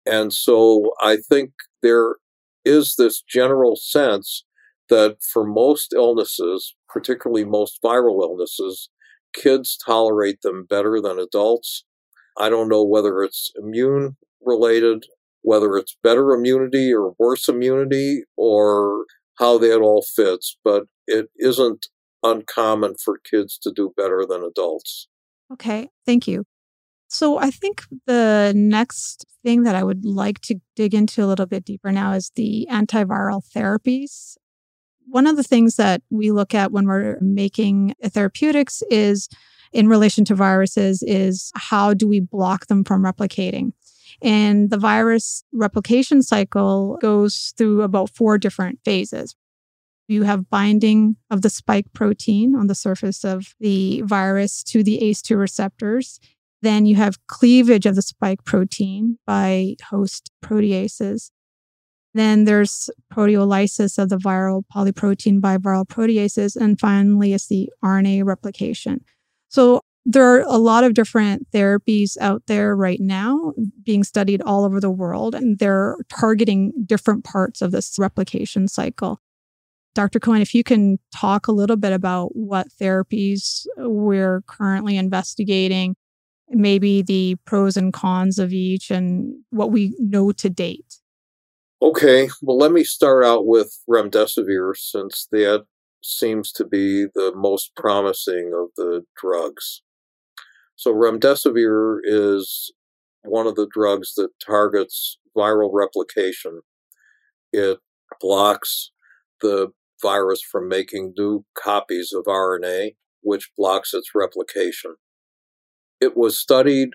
[0.05, 1.53] And so I think
[1.83, 2.17] there
[2.65, 4.45] is this general sense
[4.89, 8.89] that for most illnesses, particularly most viral illnesses,
[9.33, 11.85] kids tolerate them better than adults.
[12.39, 15.05] I don't know whether it's immune related,
[15.43, 19.05] whether it's better immunity or worse immunity, or
[19.39, 21.87] how that all fits, but it isn't
[22.23, 25.09] uncommon for kids to do better than adults.
[25.53, 26.45] Okay, thank you.
[27.09, 31.47] So I think the next thing that I would like to dig into a little
[31.47, 34.37] bit deeper now is the antiviral therapies.
[35.09, 39.29] One of the things that we look at when we're making therapeutics is
[39.73, 43.73] in relation to viruses is how do we block them from replicating?
[44.23, 49.35] And the virus replication cycle goes through about four different phases.
[50.09, 55.01] You have binding of the spike protein on the surface of the virus to the
[55.03, 56.21] ACE2 receptors.
[56.63, 61.31] Then you have cleavage of the spike protein by host proteases.
[62.15, 66.57] Then there's proteolysis of the viral polyprotein by viral proteases.
[66.57, 69.05] And finally, it's the RNA replication.
[69.49, 74.65] So there are a lot of different therapies out there right now being studied all
[74.65, 79.21] over the world, and they're targeting different parts of this replication cycle.
[79.97, 80.21] Dr.
[80.21, 85.97] Cohen, if you can talk a little bit about what therapies we're currently investigating,
[86.51, 91.01] maybe the pros and cons of each, and what we know to date.
[91.83, 95.65] Okay, well, let me start out with remdesivir since that
[96.01, 99.83] seems to be the most promising of the drugs.
[100.77, 102.73] So, remdesivir is
[103.23, 106.61] one of the drugs that targets viral replication.
[107.53, 107.79] It
[108.21, 108.91] blocks
[109.41, 109.69] the
[110.03, 114.97] virus from making new copies of RNA, which blocks its replication.
[116.01, 116.91] It was studied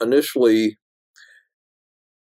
[0.00, 0.78] initially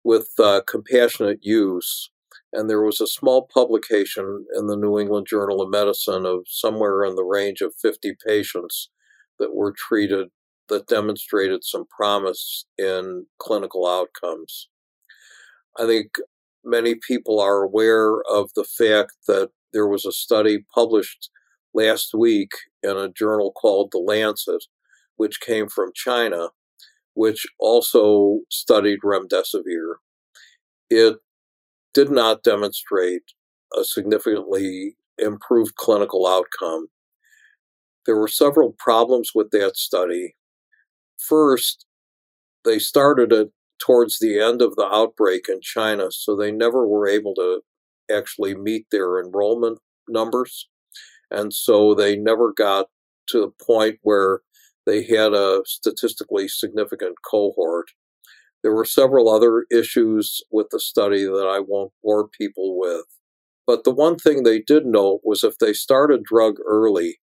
[0.04, 2.10] with uh, compassionate use,
[2.52, 7.02] and there was a small publication in the New England Journal of Medicine of somewhere
[7.04, 8.90] in the range of 50 patients
[9.38, 10.28] that were treated
[10.68, 14.68] that demonstrated some promise in clinical outcomes.
[15.78, 16.10] I think
[16.64, 21.30] many people are aware of the fact that there was a study published
[21.74, 22.50] last week
[22.82, 24.64] in a journal called The Lancet,
[25.16, 26.48] which came from China,
[27.14, 29.94] which also studied remdesivir.
[30.90, 31.16] It
[31.94, 33.22] did not demonstrate
[33.78, 36.88] a significantly improved clinical outcome.
[38.06, 40.36] There were several problems with that study.
[41.18, 41.84] First,
[42.64, 47.08] they started it towards the end of the outbreak in China, so they never were
[47.08, 47.62] able to
[48.10, 49.78] actually meet their enrollment
[50.08, 50.68] numbers.
[51.30, 52.86] And so they never got
[53.28, 54.40] to the point where
[54.86, 57.88] they had a statistically significant cohort.
[58.62, 63.04] There were several other issues with the study that I won't bore people with.
[63.66, 67.18] But the one thing they did note was if they started drug early,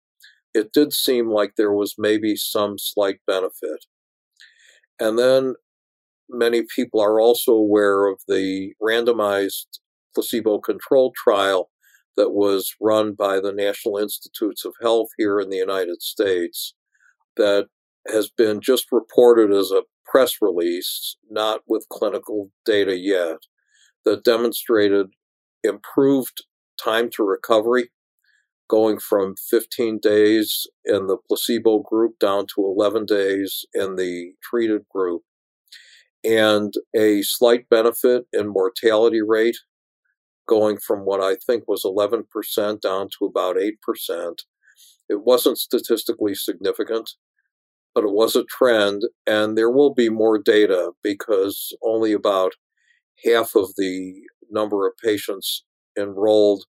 [0.54, 3.86] it did seem like there was maybe some slight benefit.
[5.00, 5.56] And then
[6.30, 9.80] many people are also aware of the randomized
[10.14, 11.70] placebo controlled trial
[12.18, 16.74] that was run by the National Institutes of Health here in the United States
[17.38, 17.68] that
[18.08, 23.38] has been just reported as a press release, not with clinical data yet,
[24.04, 25.08] that demonstrated
[25.64, 26.44] improved
[26.84, 27.92] time to recovery,
[28.72, 34.84] going from 15 days in the placebo group down to 11 days in the treated
[34.90, 35.24] group,
[36.24, 39.58] and a slight benefit in mortality rate
[40.48, 42.24] going from what I think was 11%
[42.80, 43.74] down to about 8%.
[45.10, 47.12] It wasn't statistically significant,
[47.94, 52.54] but it was a trend, and there will be more data because only about
[53.26, 54.14] half of the
[54.50, 55.66] number of patients
[56.00, 56.64] enrolled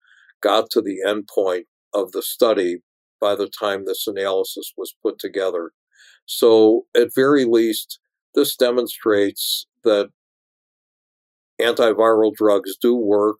[0.41, 2.77] got to the endpoint of the study
[3.19, 5.71] by the time this analysis was put together.
[6.25, 7.99] So, at very least,
[8.35, 10.09] this demonstrates that
[11.59, 13.39] antiviral drugs do work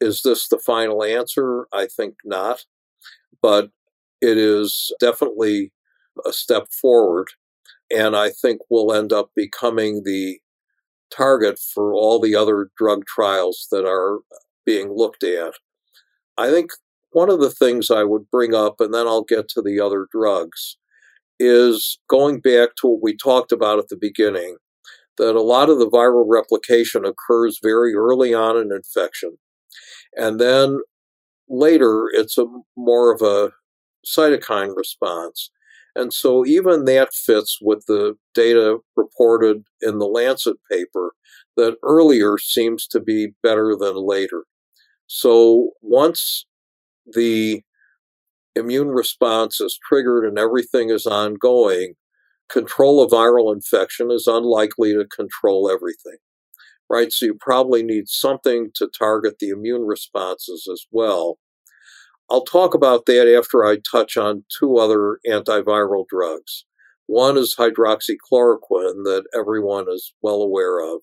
[0.00, 1.66] is this the final answer?
[1.72, 2.64] I think not.
[3.42, 3.70] But
[4.20, 5.72] it is definitely
[6.26, 7.28] a step forward.
[7.94, 10.40] And I think we'll end up becoming the
[11.10, 14.20] target for all the other drug trials that are
[14.66, 15.54] being looked at.
[16.36, 16.70] I think
[17.10, 20.06] one of the things I would bring up, and then I'll get to the other
[20.12, 20.76] drugs,
[21.40, 24.56] is going back to what we talked about at the beginning
[25.18, 29.36] that a lot of the viral replication occurs very early on in infection.
[30.14, 30.80] And then
[31.48, 32.46] later, it's a
[32.76, 33.50] more of a
[34.06, 35.50] cytokine response.
[35.94, 41.14] And so even that fits with the data reported in the Lancet paper
[41.56, 44.44] that earlier seems to be better than later.
[45.08, 46.46] So once
[47.12, 47.62] the
[48.54, 51.94] immune response is triggered and everything is ongoing,
[52.48, 56.18] control of viral infection is unlikely to control everything,
[56.90, 57.12] right?
[57.12, 61.38] So you probably need something to target the immune responses as well.
[62.30, 66.64] I'll talk about that after I touch on two other antiviral drugs.
[67.06, 71.00] One is hydroxychloroquine that everyone is well aware of.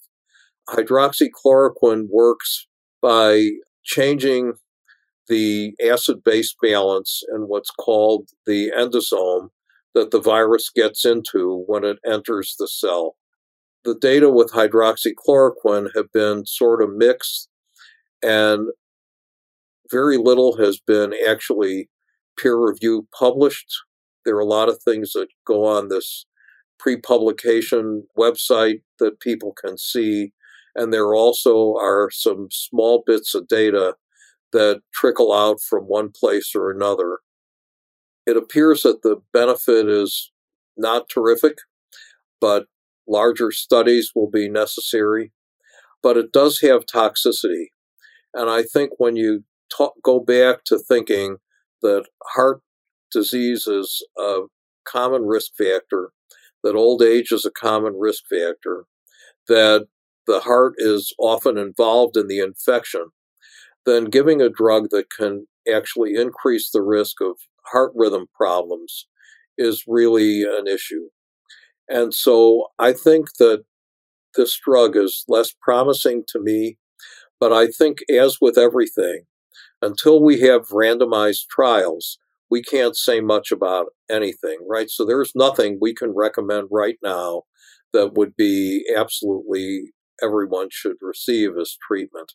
[0.70, 2.68] Hydroxychloroquine works
[3.02, 3.50] by
[3.84, 4.54] changing
[5.28, 9.50] the acid base balance in what's called the endosome
[9.94, 13.16] that the virus gets into when it enters the cell.
[13.84, 17.50] The data with hydroxychloroquine have been sort of mixed,
[18.24, 18.70] and
[19.92, 21.90] very little has been actually
[22.38, 23.72] peer reviewed published.
[24.26, 26.26] There are a lot of things that go on this
[26.80, 30.34] pre publication website that people can see
[30.76, 33.96] and there also are some small bits of data
[34.52, 37.20] that trickle out from one place or another.
[38.26, 40.32] It appears that the benefit is
[40.78, 41.58] not terrific,
[42.42, 42.66] but
[43.08, 45.32] larger studies will be necessary.
[46.02, 47.68] But it does have toxicity.
[48.34, 49.44] And I think when you
[49.76, 51.38] talk, go back to thinking
[51.82, 52.62] that heart
[53.12, 54.42] disease is a
[54.86, 56.12] common risk factor,
[56.64, 58.86] that old age is a common risk factor,
[59.48, 59.88] that
[60.28, 63.08] the heart is often involved in the infection,
[63.86, 69.08] then giving a drug that can actually increase the risk of heart rhythm problems
[69.58, 71.10] is really an issue.
[71.88, 73.64] And so I think that
[74.36, 76.78] this drug is less promising to me,
[77.40, 79.24] but I think, as with everything,
[79.82, 82.18] until we have randomized trials,
[82.50, 84.90] we can't say much about anything, right?
[84.90, 87.44] So there's nothing we can recommend right now
[87.94, 92.34] that would be absolutely everyone should receive as treatment.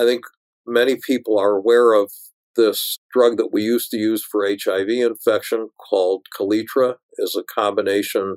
[0.00, 0.22] I think
[0.66, 2.10] many people are aware of
[2.56, 8.36] this drug that we used to use for HIV infection called Kaletra is a combination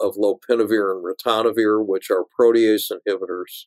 [0.00, 3.66] of lopinavir and ritonavir, which are protease inhibitors.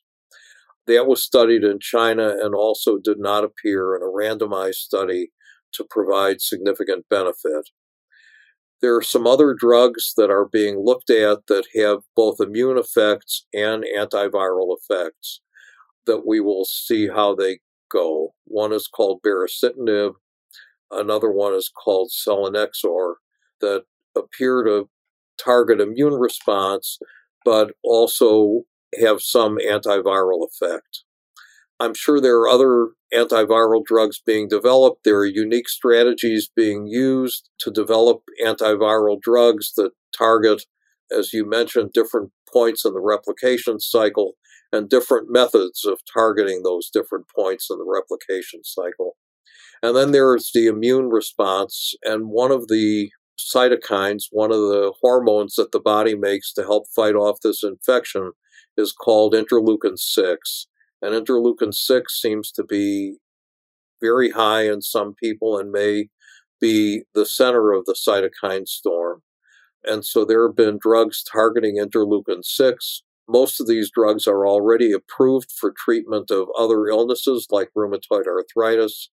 [0.86, 5.30] That was studied in China and also did not appear in a randomized study
[5.72, 7.70] to provide significant benefit.
[8.82, 13.46] There are some other drugs that are being looked at that have both immune effects
[13.54, 15.40] and antiviral effects
[16.06, 18.34] that we will see how they go.
[18.44, 20.12] One is called baricitinib,
[20.90, 23.14] another one is called selinexor
[23.60, 23.84] that
[24.16, 24.88] appear to
[25.42, 26.98] target immune response
[27.44, 28.62] but also
[29.00, 31.04] have some antiviral effect.
[31.78, 35.04] I'm sure there are other antiviral drugs being developed.
[35.04, 40.64] There are unique strategies being used to develop antiviral drugs that target,
[41.16, 44.34] as you mentioned, different points in the replication cycle
[44.72, 49.16] and different methods of targeting those different points in the replication cycle.
[49.82, 55.54] And then there's the immune response, and one of the cytokines, one of the hormones
[55.54, 58.32] that the body makes to help fight off this infection,
[58.76, 60.66] is called interleukin 6.
[61.02, 63.16] And interleukin 6 seems to be
[64.00, 66.08] very high in some people and may
[66.60, 69.22] be the center of the cytokine storm.
[69.84, 73.02] And so there have been drugs targeting interleukin 6.
[73.32, 79.08] Most of these drugs are already approved for treatment of other illnesses like rheumatoid arthritis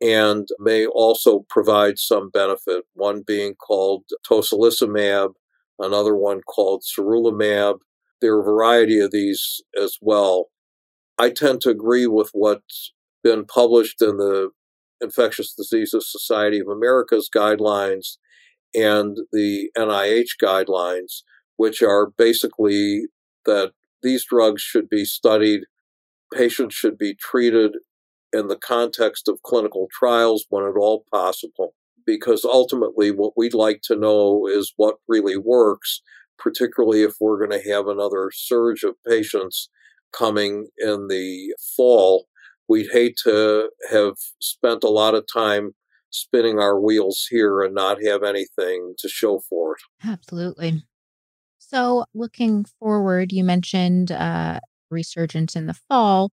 [0.00, 5.34] and may also provide some benefit, one being called tocilizumab,
[5.78, 7.78] another one called sarilumab.
[8.20, 10.46] There are a variety of these as well.
[11.16, 12.92] I tend to agree with what's
[13.22, 14.50] been published in the
[15.00, 18.16] Infectious Diseases Society of America's guidelines
[18.74, 21.22] and the NIH guidelines,
[21.56, 23.06] which are basically
[23.46, 23.72] that
[24.02, 25.62] these drugs should be studied,
[26.32, 27.72] patients should be treated
[28.32, 31.74] in the context of clinical trials when at all possible.
[32.04, 36.02] Because ultimately, what we'd like to know is what really works,
[36.36, 39.68] particularly if we're going to have another surge of patients
[40.12, 42.26] coming in the fall.
[42.68, 45.74] We'd hate to have spent a lot of time
[46.10, 50.06] spinning our wheels here and not have anything to show for it.
[50.06, 50.82] Absolutely.
[51.72, 54.60] So, looking forward, you mentioned uh,
[54.90, 56.30] resurgence in the fall.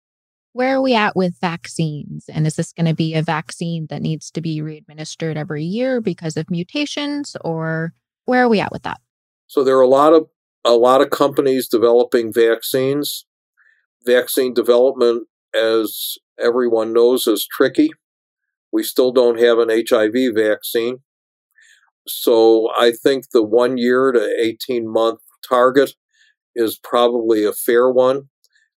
[0.54, 2.26] Where are we at with vaccines?
[2.28, 6.02] And is this going to be a vaccine that needs to be readministered every year
[6.02, 7.94] because of mutations, or
[8.26, 9.00] where are we at with that?
[9.46, 10.28] So there are a lot of
[10.66, 13.26] a lot of companies developing vaccines
[14.08, 17.90] vaccine development, as everyone knows, is tricky.
[18.72, 21.00] We still don't have an HIV vaccine.
[22.08, 25.94] So I think the one year to 18 month target
[26.56, 28.30] is probably a fair one.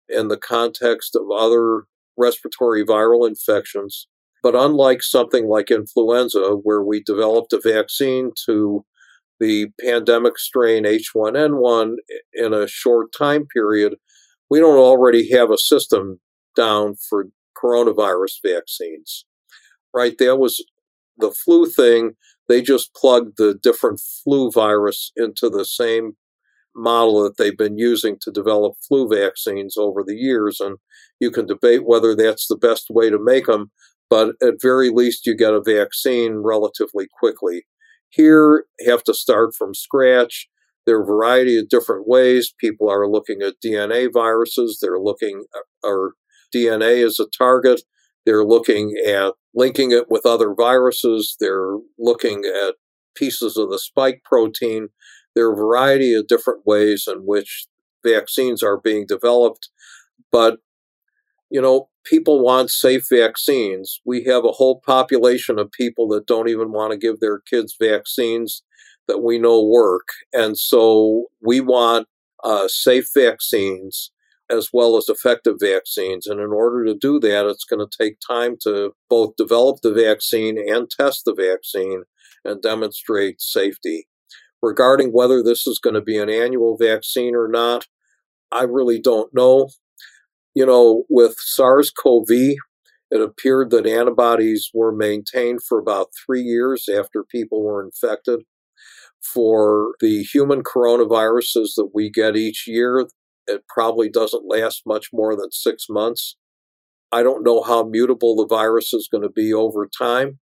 [0.09, 1.83] in the context of other
[2.17, 4.07] respiratory viral infections.
[4.41, 8.85] But unlike something like influenza, where we developed a vaccine to
[9.39, 11.95] the pandemic strain H1N1
[12.33, 13.95] in a short time period,
[14.49, 16.19] we don't already have a system
[16.55, 17.27] down for
[17.61, 19.25] coronavirus vaccines.
[19.93, 20.17] Right?
[20.17, 20.63] That was
[21.17, 22.13] the flu thing.
[22.47, 26.13] They just plugged the different flu virus into the same
[26.75, 30.59] model that they've been using to develop flu vaccines over the years.
[30.59, 30.77] And
[31.19, 33.71] you can debate whether that's the best way to make them,
[34.09, 37.63] but at very least, you get a vaccine relatively quickly.
[38.09, 40.47] Here, have to start from scratch.
[40.85, 42.53] There are a variety of different ways.
[42.59, 44.79] People are looking at DNA viruses.
[44.81, 46.13] They're looking uh, or
[46.53, 47.81] DNA as a target.
[48.25, 51.35] They're looking at linking it with other viruses.
[51.39, 52.75] They're looking at
[53.15, 54.87] pieces of the spike protein.
[55.39, 57.65] There are a variety of different ways in which
[58.05, 59.69] vaccines are being developed.
[60.33, 60.57] But,
[61.49, 64.01] you know, people want safe vaccines.
[64.05, 67.77] We have a whole population of people that don't even want to give their kids
[67.79, 68.63] vaccines
[69.07, 70.09] that we know work.
[70.33, 72.07] And so we want
[72.43, 74.11] uh, safe vaccines
[74.49, 76.27] as well as effective vaccines.
[76.27, 79.93] And in order to do that, it's going to take time to both develop the
[79.93, 82.03] vaccine and test the vaccine
[82.43, 84.09] and demonstrate safety.
[84.61, 87.87] Regarding whether this is going to be an annual vaccine or not,
[88.51, 89.69] I really don't know.
[90.53, 92.29] You know, with SARS CoV,
[93.11, 98.41] it appeared that antibodies were maintained for about three years after people were infected.
[99.21, 103.07] For the human coronaviruses that we get each year,
[103.47, 106.35] it probably doesn't last much more than six months.
[107.11, 110.39] I don't know how mutable the virus is going to be over time.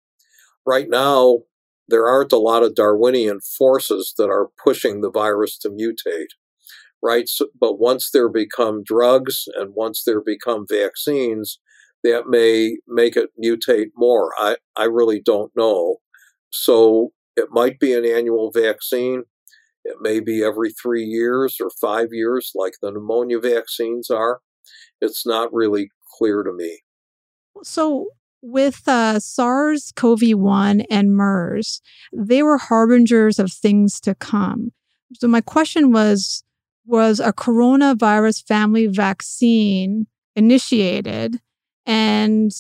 [0.66, 1.40] Right now,
[1.88, 6.28] there aren't a lot of Darwinian forces that are pushing the virus to mutate,
[7.02, 7.28] right?
[7.28, 11.60] So, but once there become drugs and once there become vaccines,
[12.04, 14.32] that may make it mutate more.
[14.38, 15.98] I, I really don't know.
[16.50, 19.24] So it might be an annual vaccine.
[19.84, 24.40] It may be every three years or five years, like the pneumonia vaccines are.
[25.00, 26.82] It's not really clear to me.
[27.64, 28.08] So,
[28.42, 31.82] with uh, SARS CoV 1 and MERS,
[32.14, 34.72] they were harbingers of things to come.
[35.14, 36.44] So, my question was
[36.86, 41.40] Was a coronavirus family vaccine initiated?
[41.86, 42.52] And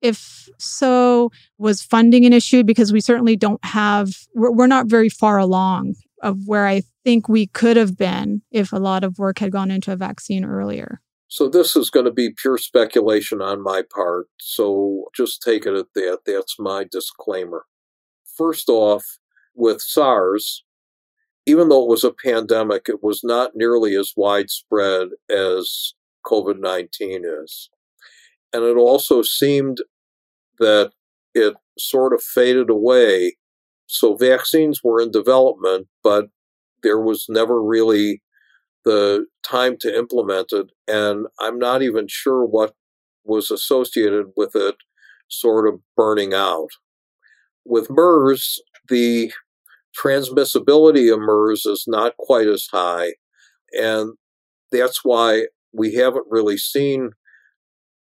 [0.00, 2.62] if so, was funding an issue?
[2.62, 7.28] Because we certainly don't have, we're, we're not very far along of where I think
[7.28, 11.00] we could have been if a lot of work had gone into a vaccine earlier.
[11.28, 14.28] So this is going to be pure speculation on my part.
[14.40, 16.20] So just take it at that.
[16.24, 17.66] That's my disclaimer.
[18.36, 19.04] First off,
[19.54, 20.64] with SARS,
[21.44, 27.24] even though it was a pandemic, it was not nearly as widespread as COVID 19
[27.24, 27.68] is.
[28.52, 29.78] And it also seemed
[30.58, 30.92] that
[31.34, 33.36] it sort of faded away.
[33.86, 36.26] So vaccines were in development, but
[36.82, 38.22] there was never really
[38.84, 40.70] the time to implement it.
[40.86, 42.74] And I'm not even sure what
[43.24, 44.76] was associated with it
[45.28, 46.70] sort of burning out.
[47.64, 49.32] With MERS, the
[49.96, 53.14] transmissibility of MERS is not quite as high.
[53.72, 54.14] And
[54.72, 57.10] that's why we haven't really seen,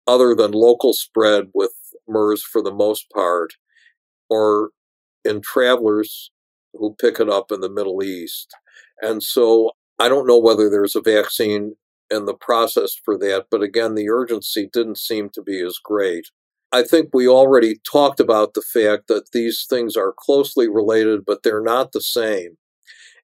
[0.06, 1.72] other than local spread with
[2.08, 3.54] MERS for the most part,
[4.28, 4.70] or
[5.24, 6.30] in travelers
[6.72, 8.52] who pick it up in the Middle East.
[9.00, 11.74] And so I don't know whether there's a vaccine
[12.11, 16.26] in the process for that, but again, the urgency didn't seem to be as great.
[16.72, 21.42] I think we already talked about the fact that these things are closely related, but
[21.42, 22.57] they're not the same.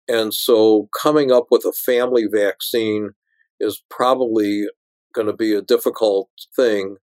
[0.08, 3.10] And so coming up with a family vaccine
[3.58, 4.66] is probably
[5.12, 6.96] going to be a difficult thing.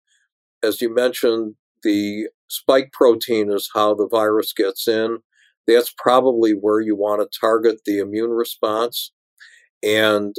[0.62, 5.18] As you mentioned, the spike protein is how the virus gets in.
[5.66, 9.12] That's probably where you want to target the immune response.
[9.82, 10.34] And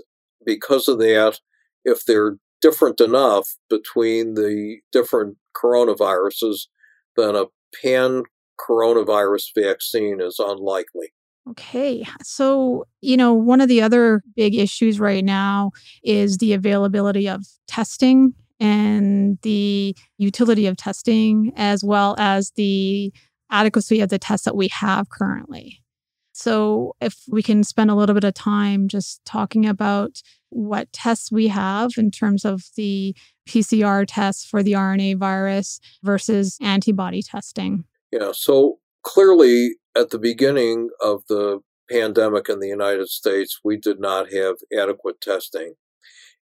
[0.46, 1.40] because of that,
[1.86, 6.68] if they're different enough between the different coronaviruses,
[7.16, 7.46] then a
[7.82, 8.24] pan
[8.60, 11.14] coronavirus vaccine is unlikely.
[11.52, 12.06] Okay.
[12.24, 15.72] So, you know, one of the other big issues right now
[16.04, 23.14] is the availability of testing and the utility of testing, as well as the
[23.50, 25.82] adequacy of the tests that we have currently.
[26.38, 31.32] So, if we can spend a little bit of time just talking about what tests
[31.32, 33.16] we have in terms of the
[33.50, 37.86] PCR tests for the RNA virus versus antibody testing.
[38.12, 44.00] Yeah, so clearly at the beginning of the pandemic in the United States, we did
[44.00, 45.74] not have adequate testing.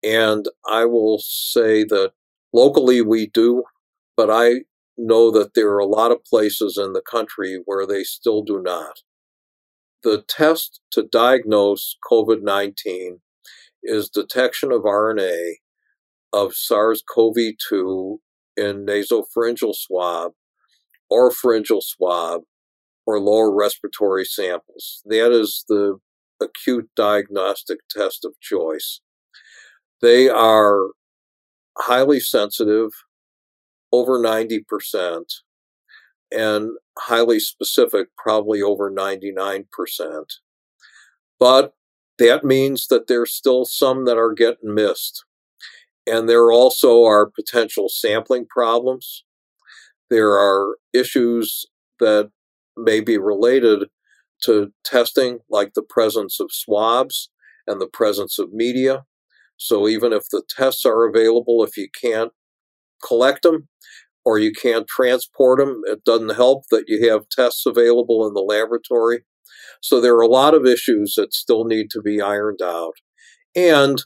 [0.02, 2.10] And I will say that
[2.52, 3.62] locally we do,
[4.16, 4.62] but I
[4.98, 8.60] know that there are a lot of places in the country where they still do
[8.60, 9.02] not.
[10.06, 13.18] The test to diagnose COVID 19
[13.82, 15.54] is detection of RNA
[16.32, 17.34] of SARS CoV
[17.68, 18.20] 2
[18.56, 20.30] in nasopharyngeal swab
[21.10, 22.42] or pharyngeal swab
[23.04, 25.02] or lower respiratory samples.
[25.06, 25.98] That is the
[26.40, 29.00] acute diagnostic test of choice.
[30.02, 30.90] They are
[31.78, 32.90] highly sensitive,
[33.90, 35.24] over 90%,
[36.30, 39.64] and highly specific, probably over 99%.
[41.38, 41.74] But
[42.18, 45.24] that means that there's still some that are getting missed.
[46.06, 49.24] And there also are potential sampling problems.
[50.08, 51.66] There are issues
[51.98, 52.30] that
[52.76, 53.88] may be related
[54.44, 57.30] to testing, like the presence of swabs
[57.66, 59.04] and the presence of media.
[59.56, 62.32] So even if the tests are available, if you can't
[63.04, 63.68] collect them
[64.26, 68.40] or you can't transport them, it doesn't help that you have tests available in the
[68.40, 69.20] laboratory.
[69.80, 72.94] So there are a lot of issues that still need to be ironed out.
[73.54, 74.02] And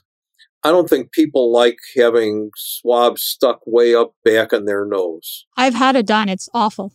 [0.63, 5.47] I don't think people like having swabs stuck way up back in their nose.
[5.57, 6.29] I've had it done.
[6.29, 6.93] It's awful.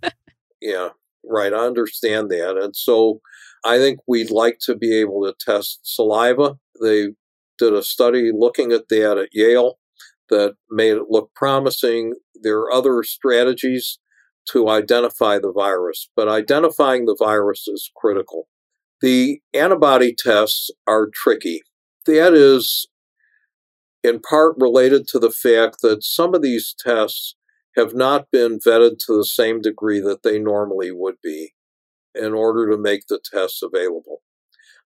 [0.60, 0.90] yeah,
[1.24, 1.54] right.
[1.54, 2.58] I understand that.
[2.62, 3.22] And so
[3.64, 6.56] I think we'd like to be able to test saliva.
[6.82, 7.14] They
[7.58, 9.78] did a study looking at that at Yale
[10.32, 12.14] that made it look promising.
[12.42, 13.98] There are other strategies
[14.50, 18.48] to identify the virus, but identifying the virus is critical.
[19.00, 21.62] The antibody tests are tricky
[22.06, 22.88] that is
[24.02, 27.36] in part related to the fact that some of these tests
[27.76, 31.52] have not been vetted to the same degree that they normally would be
[32.14, 34.22] in order to make the tests available.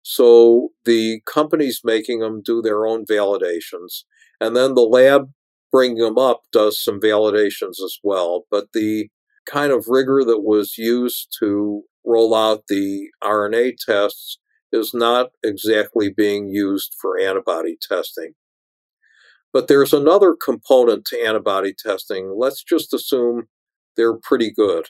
[0.08, 4.04] So the companies making them do their own validations,
[4.40, 5.32] and then the lab
[5.72, 8.44] bringing them up does some validations as well.
[8.48, 9.08] But the
[9.46, 14.38] kind of rigor that was used to roll out the RNA tests
[14.70, 18.34] is not exactly being used for antibody testing.
[19.52, 22.32] But there's another component to antibody testing.
[22.38, 23.48] Let's just assume
[23.96, 24.86] they're pretty good.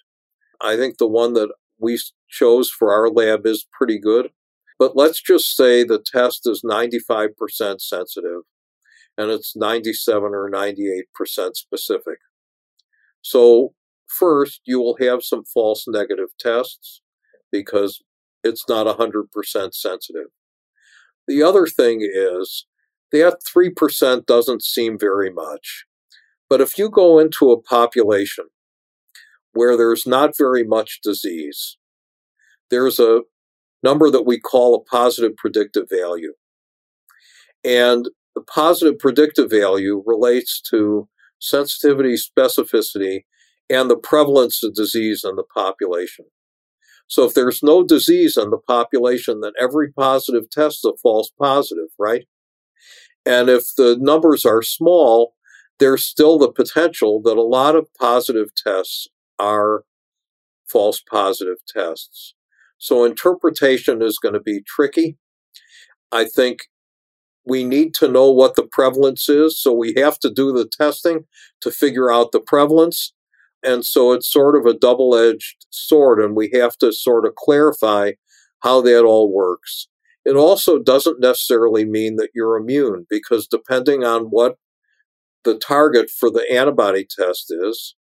[0.61, 1.99] I think the one that we
[2.29, 4.29] chose for our lab is pretty good.
[4.79, 7.31] But let's just say the test is 95%
[7.81, 8.43] sensitive
[9.16, 11.03] and it's 97 or 98%
[11.55, 12.18] specific.
[13.22, 13.72] So,
[14.07, 17.03] first, you will have some false negative tests
[17.51, 18.03] because
[18.45, 19.24] it's not 100%
[19.74, 20.27] sensitive.
[21.27, 22.66] The other thing is
[23.12, 25.87] that 3% doesn't seem very much.
[26.49, 28.47] But if you go into a population
[29.53, 31.77] where there's not very much disease,
[32.70, 33.22] there's a
[33.83, 36.33] number that we call a positive predictive value.
[37.64, 41.09] And the positive predictive value relates to
[41.41, 43.24] sensitivity, specificity,
[43.68, 46.27] and the prevalence of disease in the population.
[47.09, 51.31] So if there's no disease in the population, then every positive test is a false
[51.41, 52.27] positive, right?
[53.24, 55.35] And if the numbers are small,
[55.79, 59.09] there's still the potential that a lot of positive tests
[59.39, 59.85] are
[60.68, 62.36] false positive tests.
[62.79, 65.16] So interpretation is going to be tricky.
[66.12, 66.61] I think
[67.45, 69.61] we need to know what the prevalence is.
[69.61, 71.24] So we have to do the testing
[71.61, 73.12] to figure out the prevalence.
[73.62, 77.35] And so it's sort of a double edged sword, and we have to sort of
[77.37, 78.12] clarify
[78.61, 79.89] how that all works.
[80.24, 84.57] It also doesn't necessarily mean that you're immune, because depending on what
[85.45, 87.95] the target for the antibody test is,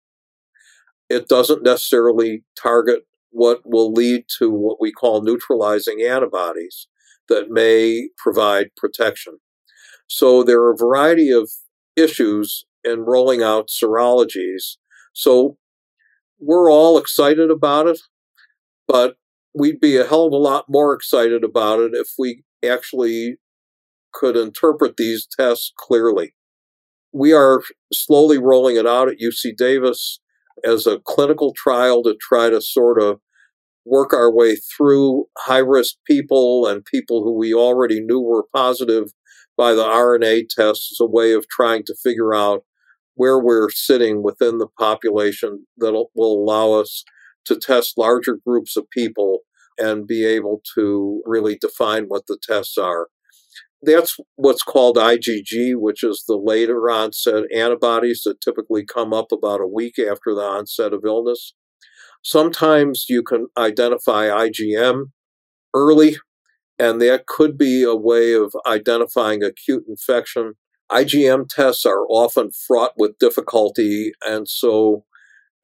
[1.09, 3.03] it doesn't necessarily target
[3.35, 6.87] what will lead to what we call neutralizing antibodies
[7.29, 9.37] that may provide protection.
[10.07, 11.49] So there are a variety of
[11.95, 14.77] issues in rolling out serologies
[15.15, 15.57] so
[16.39, 17.99] we're all excited about it,
[18.85, 19.15] but
[19.57, 23.37] we'd be a hell of a lot more excited about it if we actually
[24.13, 26.35] could interpret these tests clearly.
[27.13, 27.63] We are
[27.93, 30.19] slowly rolling it out at UC Davis
[30.63, 33.19] as a clinical trial to try to sort of
[33.85, 39.09] work our way through high risk people and people who we already knew were positive
[39.57, 42.63] by the RNA tests as a way of trying to figure out
[43.15, 47.03] where we're sitting within the population that will allow us
[47.45, 49.41] to test larger groups of people
[49.77, 53.07] and be able to really define what the tests are.
[53.85, 59.61] That's what's called IgG, which is the later onset antibodies that typically come up about
[59.61, 61.53] a week after the onset of illness.
[62.23, 65.11] Sometimes you can identify IgM
[65.75, 66.17] early,
[66.79, 70.53] And that could be a way of identifying acute infection.
[70.91, 74.13] IgM tests are often fraught with difficulty.
[74.25, 75.05] And so,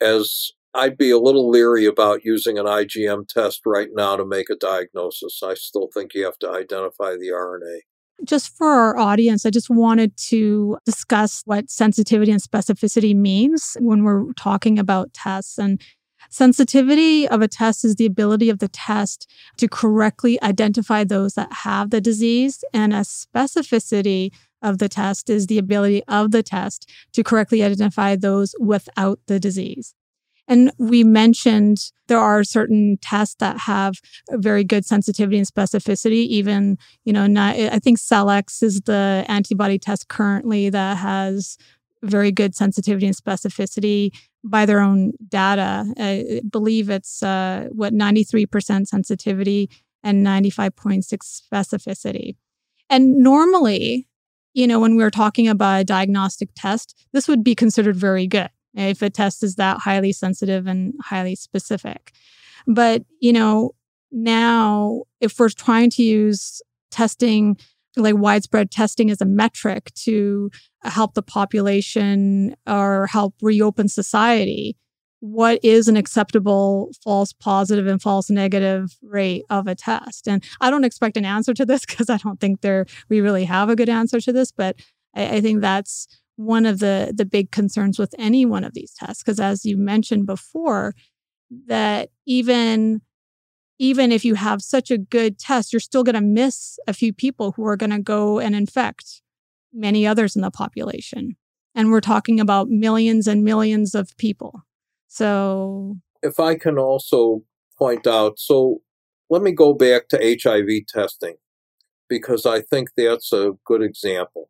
[0.02, 4.50] as I'd be a little leery about using an IgM test right now to make
[4.50, 5.42] a diagnosis.
[5.44, 7.82] I still think you have to identify the RNA.
[8.24, 14.04] Just for our audience, I just wanted to discuss what sensitivity and specificity means when
[14.04, 15.58] we're talking about tests.
[15.58, 15.82] And
[16.30, 21.52] sensitivity of a test is the ability of the test to correctly identify those that
[21.52, 26.88] have the disease, and a specificity of the test is the ability of the test
[27.14, 29.96] to correctly identify those without the disease.
[30.52, 31.78] And we mentioned
[32.10, 33.96] there are certain tests that have
[34.32, 36.26] very good sensitivity and specificity.
[36.28, 41.58] Even, you know, not, I think Cellex is the antibody test currently that has
[42.04, 44.10] very good sensitivity and specificity
[44.44, 45.86] by their own data.
[45.98, 49.70] I believe it's uh, what 93% sensitivity
[50.04, 52.36] and 95.6 specificity.
[52.90, 54.10] And normally,
[54.54, 58.50] you know, when we're talking about a diagnostic test, this would be considered very good
[58.74, 62.12] if a test is that highly sensitive and highly specific.
[62.68, 63.72] But, you know,
[64.12, 67.58] now if we're trying to use testing,
[67.98, 70.50] like widespread testing as a metric to
[70.84, 74.78] uh, help the population or help reopen society,
[75.22, 80.28] what is an acceptable false positive and false negative rate of a test?
[80.28, 83.46] And I don't expect an answer to this because I don't think there we really
[83.46, 84.76] have a good answer to this, but
[85.16, 86.08] I, I think that's
[86.42, 89.78] one of the the big concerns with any one of these tests because as you
[89.78, 90.94] mentioned before
[91.68, 93.02] that even
[93.80, 97.14] even if you have such a good test you're still going to miss a few
[97.14, 99.22] people who are going to go and infect
[99.74, 101.38] many others in the population.
[101.74, 104.64] And we're talking about millions and millions of people.
[105.08, 107.42] So if i can also
[107.78, 108.82] point out so
[109.30, 111.36] let me go back to hiv testing
[112.08, 114.50] because i think that's a good example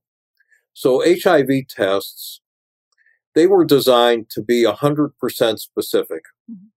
[0.74, 2.42] so HIV tests,
[3.36, 5.12] they were designed to be 100%
[5.60, 6.68] specific, mm-hmm.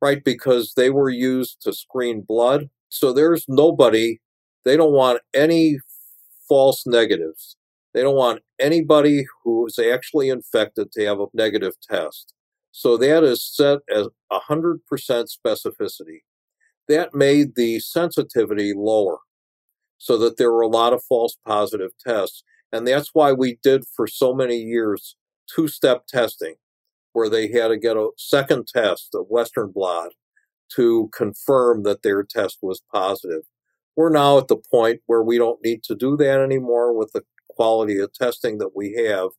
[0.00, 0.22] right?
[0.24, 2.68] Because they were used to screen blood.
[2.88, 4.20] So there's nobody,
[4.64, 5.78] they don't want any
[6.48, 7.56] false negatives.
[7.94, 12.34] They don't want anybody who's actually infected to have a negative test.
[12.72, 16.20] So that is set as 100% specificity.
[16.88, 19.18] That made the sensitivity lower
[19.98, 22.44] so that there were a lot of false positive tests.
[22.72, 25.16] And that's why we did for so many years
[25.54, 26.54] two step testing,
[27.12, 30.12] where they had to get a second test, a Western blot,
[30.74, 33.42] to confirm that their test was positive.
[33.94, 37.22] We're now at the point where we don't need to do that anymore with the
[37.48, 39.30] quality of testing that we have.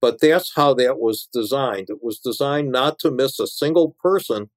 [0.00, 1.90] But that's how that was designed.
[1.90, 4.50] It was designed not to miss a single person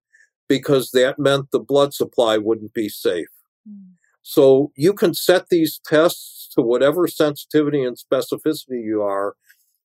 [0.48, 3.28] because that meant the blood supply wouldn't be safe.
[3.70, 3.92] Mm.
[4.24, 9.36] So you can set these tests to whatever sensitivity and specificity you are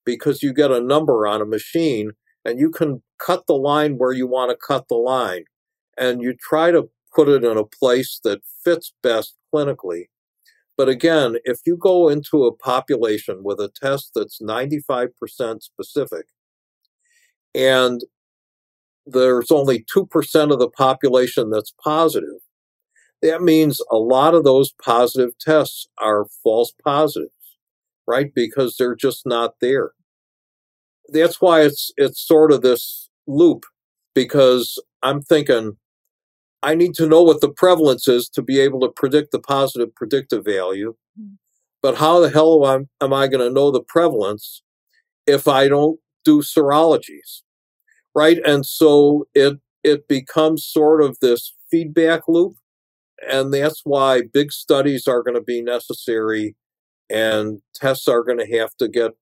[0.04, 2.12] because you get a number on a machine
[2.44, 5.44] and you can cut the line where you want to cut the line.
[5.96, 10.04] And you try to put it in a place that fits best clinically.
[10.76, 15.10] But again, if you go into a population with a test that's 95%
[15.62, 16.26] specific
[17.54, 18.02] and
[19.04, 22.40] there's only 2% of the population that's positive,
[23.22, 27.32] that means a lot of those positive tests are false positives,
[28.06, 28.32] right?
[28.34, 29.92] Because they're just not there.
[31.08, 33.64] That's why it's it's sort of this loop
[34.14, 35.76] because I'm thinking
[36.62, 39.94] I need to know what the prevalence is to be able to predict the positive
[39.94, 40.94] predictive value.
[41.18, 41.34] Hmm.
[41.82, 44.62] But how the hell am I, am I going to know the prevalence
[45.26, 47.42] if I don't do serologies?
[48.14, 48.38] Right?
[48.44, 52.54] And so it it becomes sort of this feedback loop
[53.26, 56.56] and that's why big studies are going to be necessary
[57.10, 59.12] and tests are going to have to get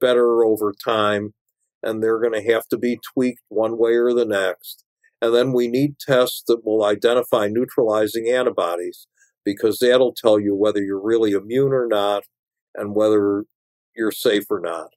[0.00, 1.34] better over time
[1.82, 4.84] and they're going to have to be tweaked one way or the next.
[5.20, 9.06] And then we need tests that will identify neutralizing antibodies
[9.44, 12.24] because that'll tell you whether you're really immune or not
[12.74, 13.44] and whether
[13.96, 14.88] you're safe or not.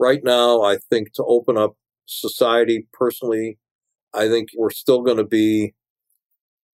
[0.00, 1.74] Right now, I think to open up
[2.06, 3.58] society personally,
[4.14, 5.74] I think we're still going to be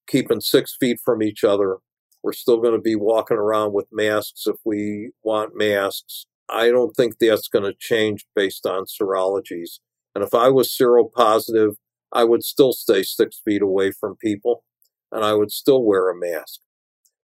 [0.07, 1.79] keeping six feet from each other.
[2.23, 6.27] We're still going to be walking around with masks if we want masks.
[6.49, 9.81] I don't think that's going to change based on serologies.
[10.15, 11.75] And if I was seropositive,
[12.13, 14.65] I would still stay six feet away from people
[15.11, 16.61] and I would still wear a mask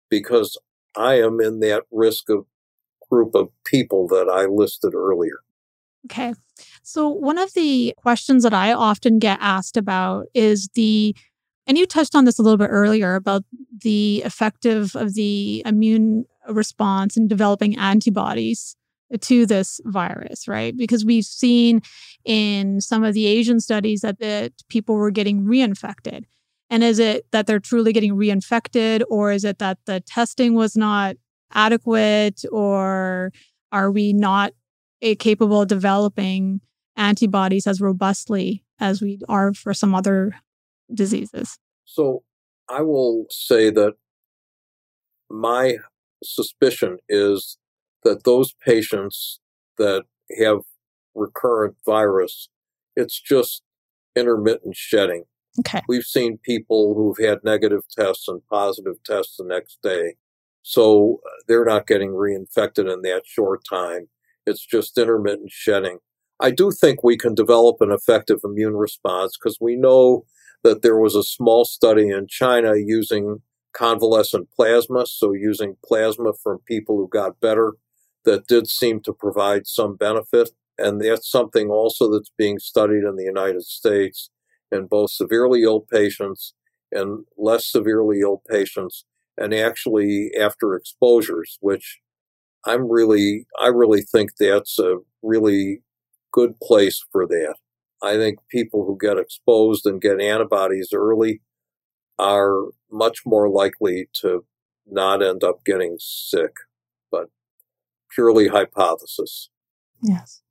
[0.08, 0.58] because
[0.96, 2.46] I am in that risk of
[3.10, 5.40] group of people that I listed earlier.
[6.06, 6.34] Okay.
[6.82, 11.14] So, one of the questions that I often get asked about is the
[11.66, 13.44] And you touched on this a little bit earlier about
[13.82, 18.76] the effective of the immune response in developing antibodies
[19.20, 20.76] to this virus, right?
[20.76, 21.80] Because we've seen
[22.24, 26.24] in some of the Asian studies that the people were getting reinfected.
[26.70, 30.76] And is it that they're truly getting reinfected, or is it that the testing was
[30.76, 31.16] not
[31.52, 33.32] adequate, or
[33.72, 34.52] are we not
[35.18, 36.60] capable of developing
[36.96, 40.34] antibodies as robustly as we are for some other
[40.94, 41.58] diseases?
[41.84, 42.22] So
[42.68, 43.94] I will say that
[45.28, 45.76] my
[46.22, 47.58] suspicion is
[48.04, 49.40] that those patients
[49.78, 50.04] that
[50.38, 50.60] have
[51.14, 52.48] recurrent virus,
[52.96, 53.62] it's just
[54.16, 55.24] intermittent shedding.
[55.60, 55.80] Okay.
[55.88, 60.14] We've seen people who've had negative tests and positive tests the next day.
[60.62, 64.08] So they're not getting reinfected in that short time.
[64.46, 65.98] It's just intermittent shedding.
[66.38, 70.24] I do think we can develop an effective immune response because we know
[70.62, 73.42] that there was a small study in China using
[73.72, 77.74] convalescent plasma, so using plasma from people who got better,
[78.24, 80.50] that did seem to provide some benefit.
[80.76, 84.30] And that's something also that's being studied in the United States
[84.72, 86.54] in both severely ill patients
[86.92, 89.04] and less severely ill patients,
[89.36, 92.00] and actually after exposures, which
[92.66, 95.82] I'm really, I really think that's a really
[96.32, 97.54] good place for that.
[98.02, 101.42] I think people who get exposed and get antibodies early
[102.18, 104.44] are much more likely to
[104.86, 106.52] not end up getting sick,
[107.10, 107.28] but
[108.10, 109.50] purely hypothesis.
[110.02, 110.42] Yes.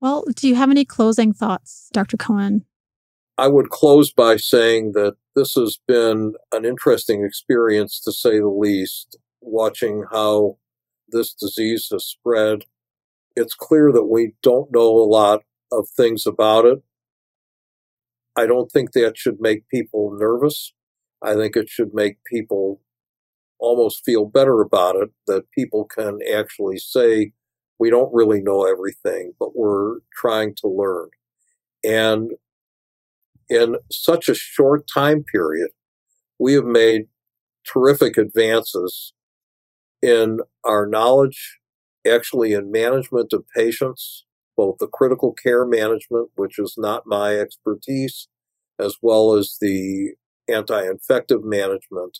[0.00, 2.16] Well, do you have any closing thoughts, Dr.
[2.16, 2.64] Cohen?
[3.36, 8.48] I would close by saying that this has been an interesting experience, to say the
[8.48, 10.58] least, watching how
[11.08, 12.66] this disease has spread.
[13.34, 15.40] It's clear that we don't know a lot
[15.78, 16.78] of things about it.
[18.36, 20.72] I don't think that should make people nervous.
[21.22, 22.80] I think it should make people
[23.58, 27.32] almost feel better about it that people can actually say,
[27.78, 31.08] we don't really know everything, but we're trying to learn.
[31.82, 32.32] And
[33.48, 35.70] in such a short time period,
[36.38, 37.02] we have made
[37.66, 39.12] terrific advances
[40.02, 41.58] in our knowledge,
[42.06, 44.23] actually in management of patients,
[44.56, 48.28] both the critical care management, which is not my expertise,
[48.78, 50.14] as well as the
[50.48, 52.18] anti-infective management.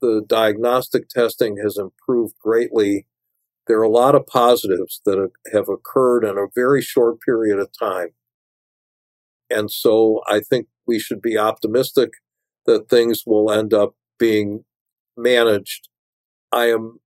[0.00, 3.06] The diagnostic testing has improved greatly.
[3.66, 7.70] There are a lot of positives that have occurred in a very short period of
[7.78, 8.10] time.
[9.48, 12.10] And so I think we should be optimistic
[12.66, 14.64] that things will end up being
[15.16, 15.88] managed.
[16.52, 17.00] I am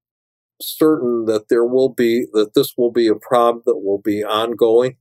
[0.61, 4.97] certain that there will be, that this will be a problem that will be ongoing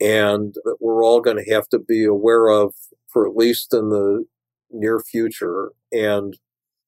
[0.00, 2.74] and that we're all going to have to be aware of
[3.08, 4.24] for at least in the
[4.70, 5.72] near future.
[5.92, 6.36] And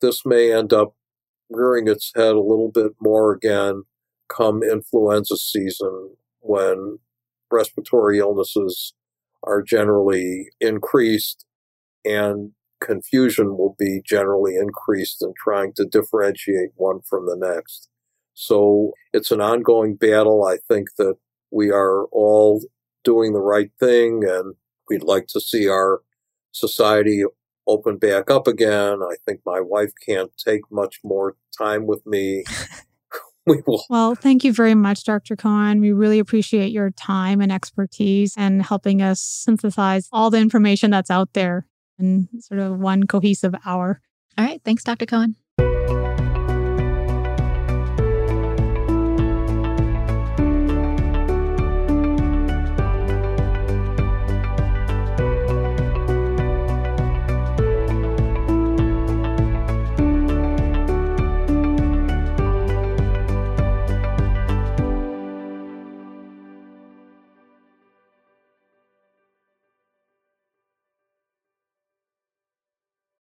[0.01, 0.95] this may end up
[1.51, 3.83] rearing its head a little bit more again
[4.29, 6.99] come influenza season when
[7.51, 8.95] respiratory illnesses
[9.43, 11.45] are generally increased
[12.05, 17.90] and confusion will be generally increased in trying to differentiate one from the next.
[18.41, 20.47] So it's an ongoing battle.
[20.47, 21.17] I think that
[21.51, 22.63] we are all
[23.05, 24.55] doing the right thing and
[24.89, 26.01] we'd like to see our
[26.51, 27.23] society
[27.67, 29.01] open back up again.
[29.03, 32.45] I think my wife can't take much more time with me.
[33.47, 33.85] we will.
[33.91, 35.37] Well, thank you very much, Dr.
[35.37, 35.83] Cohen.
[35.83, 41.11] We really appreciate your time and expertise and helping us synthesize all the information that's
[41.11, 41.67] out there
[41.99, 44.01] in sort of one cohesive hour.
[44.39, 44.63] All right.
[44.65, 45.05] Thanks, Dr.
[45.05, 45.37] Cohen.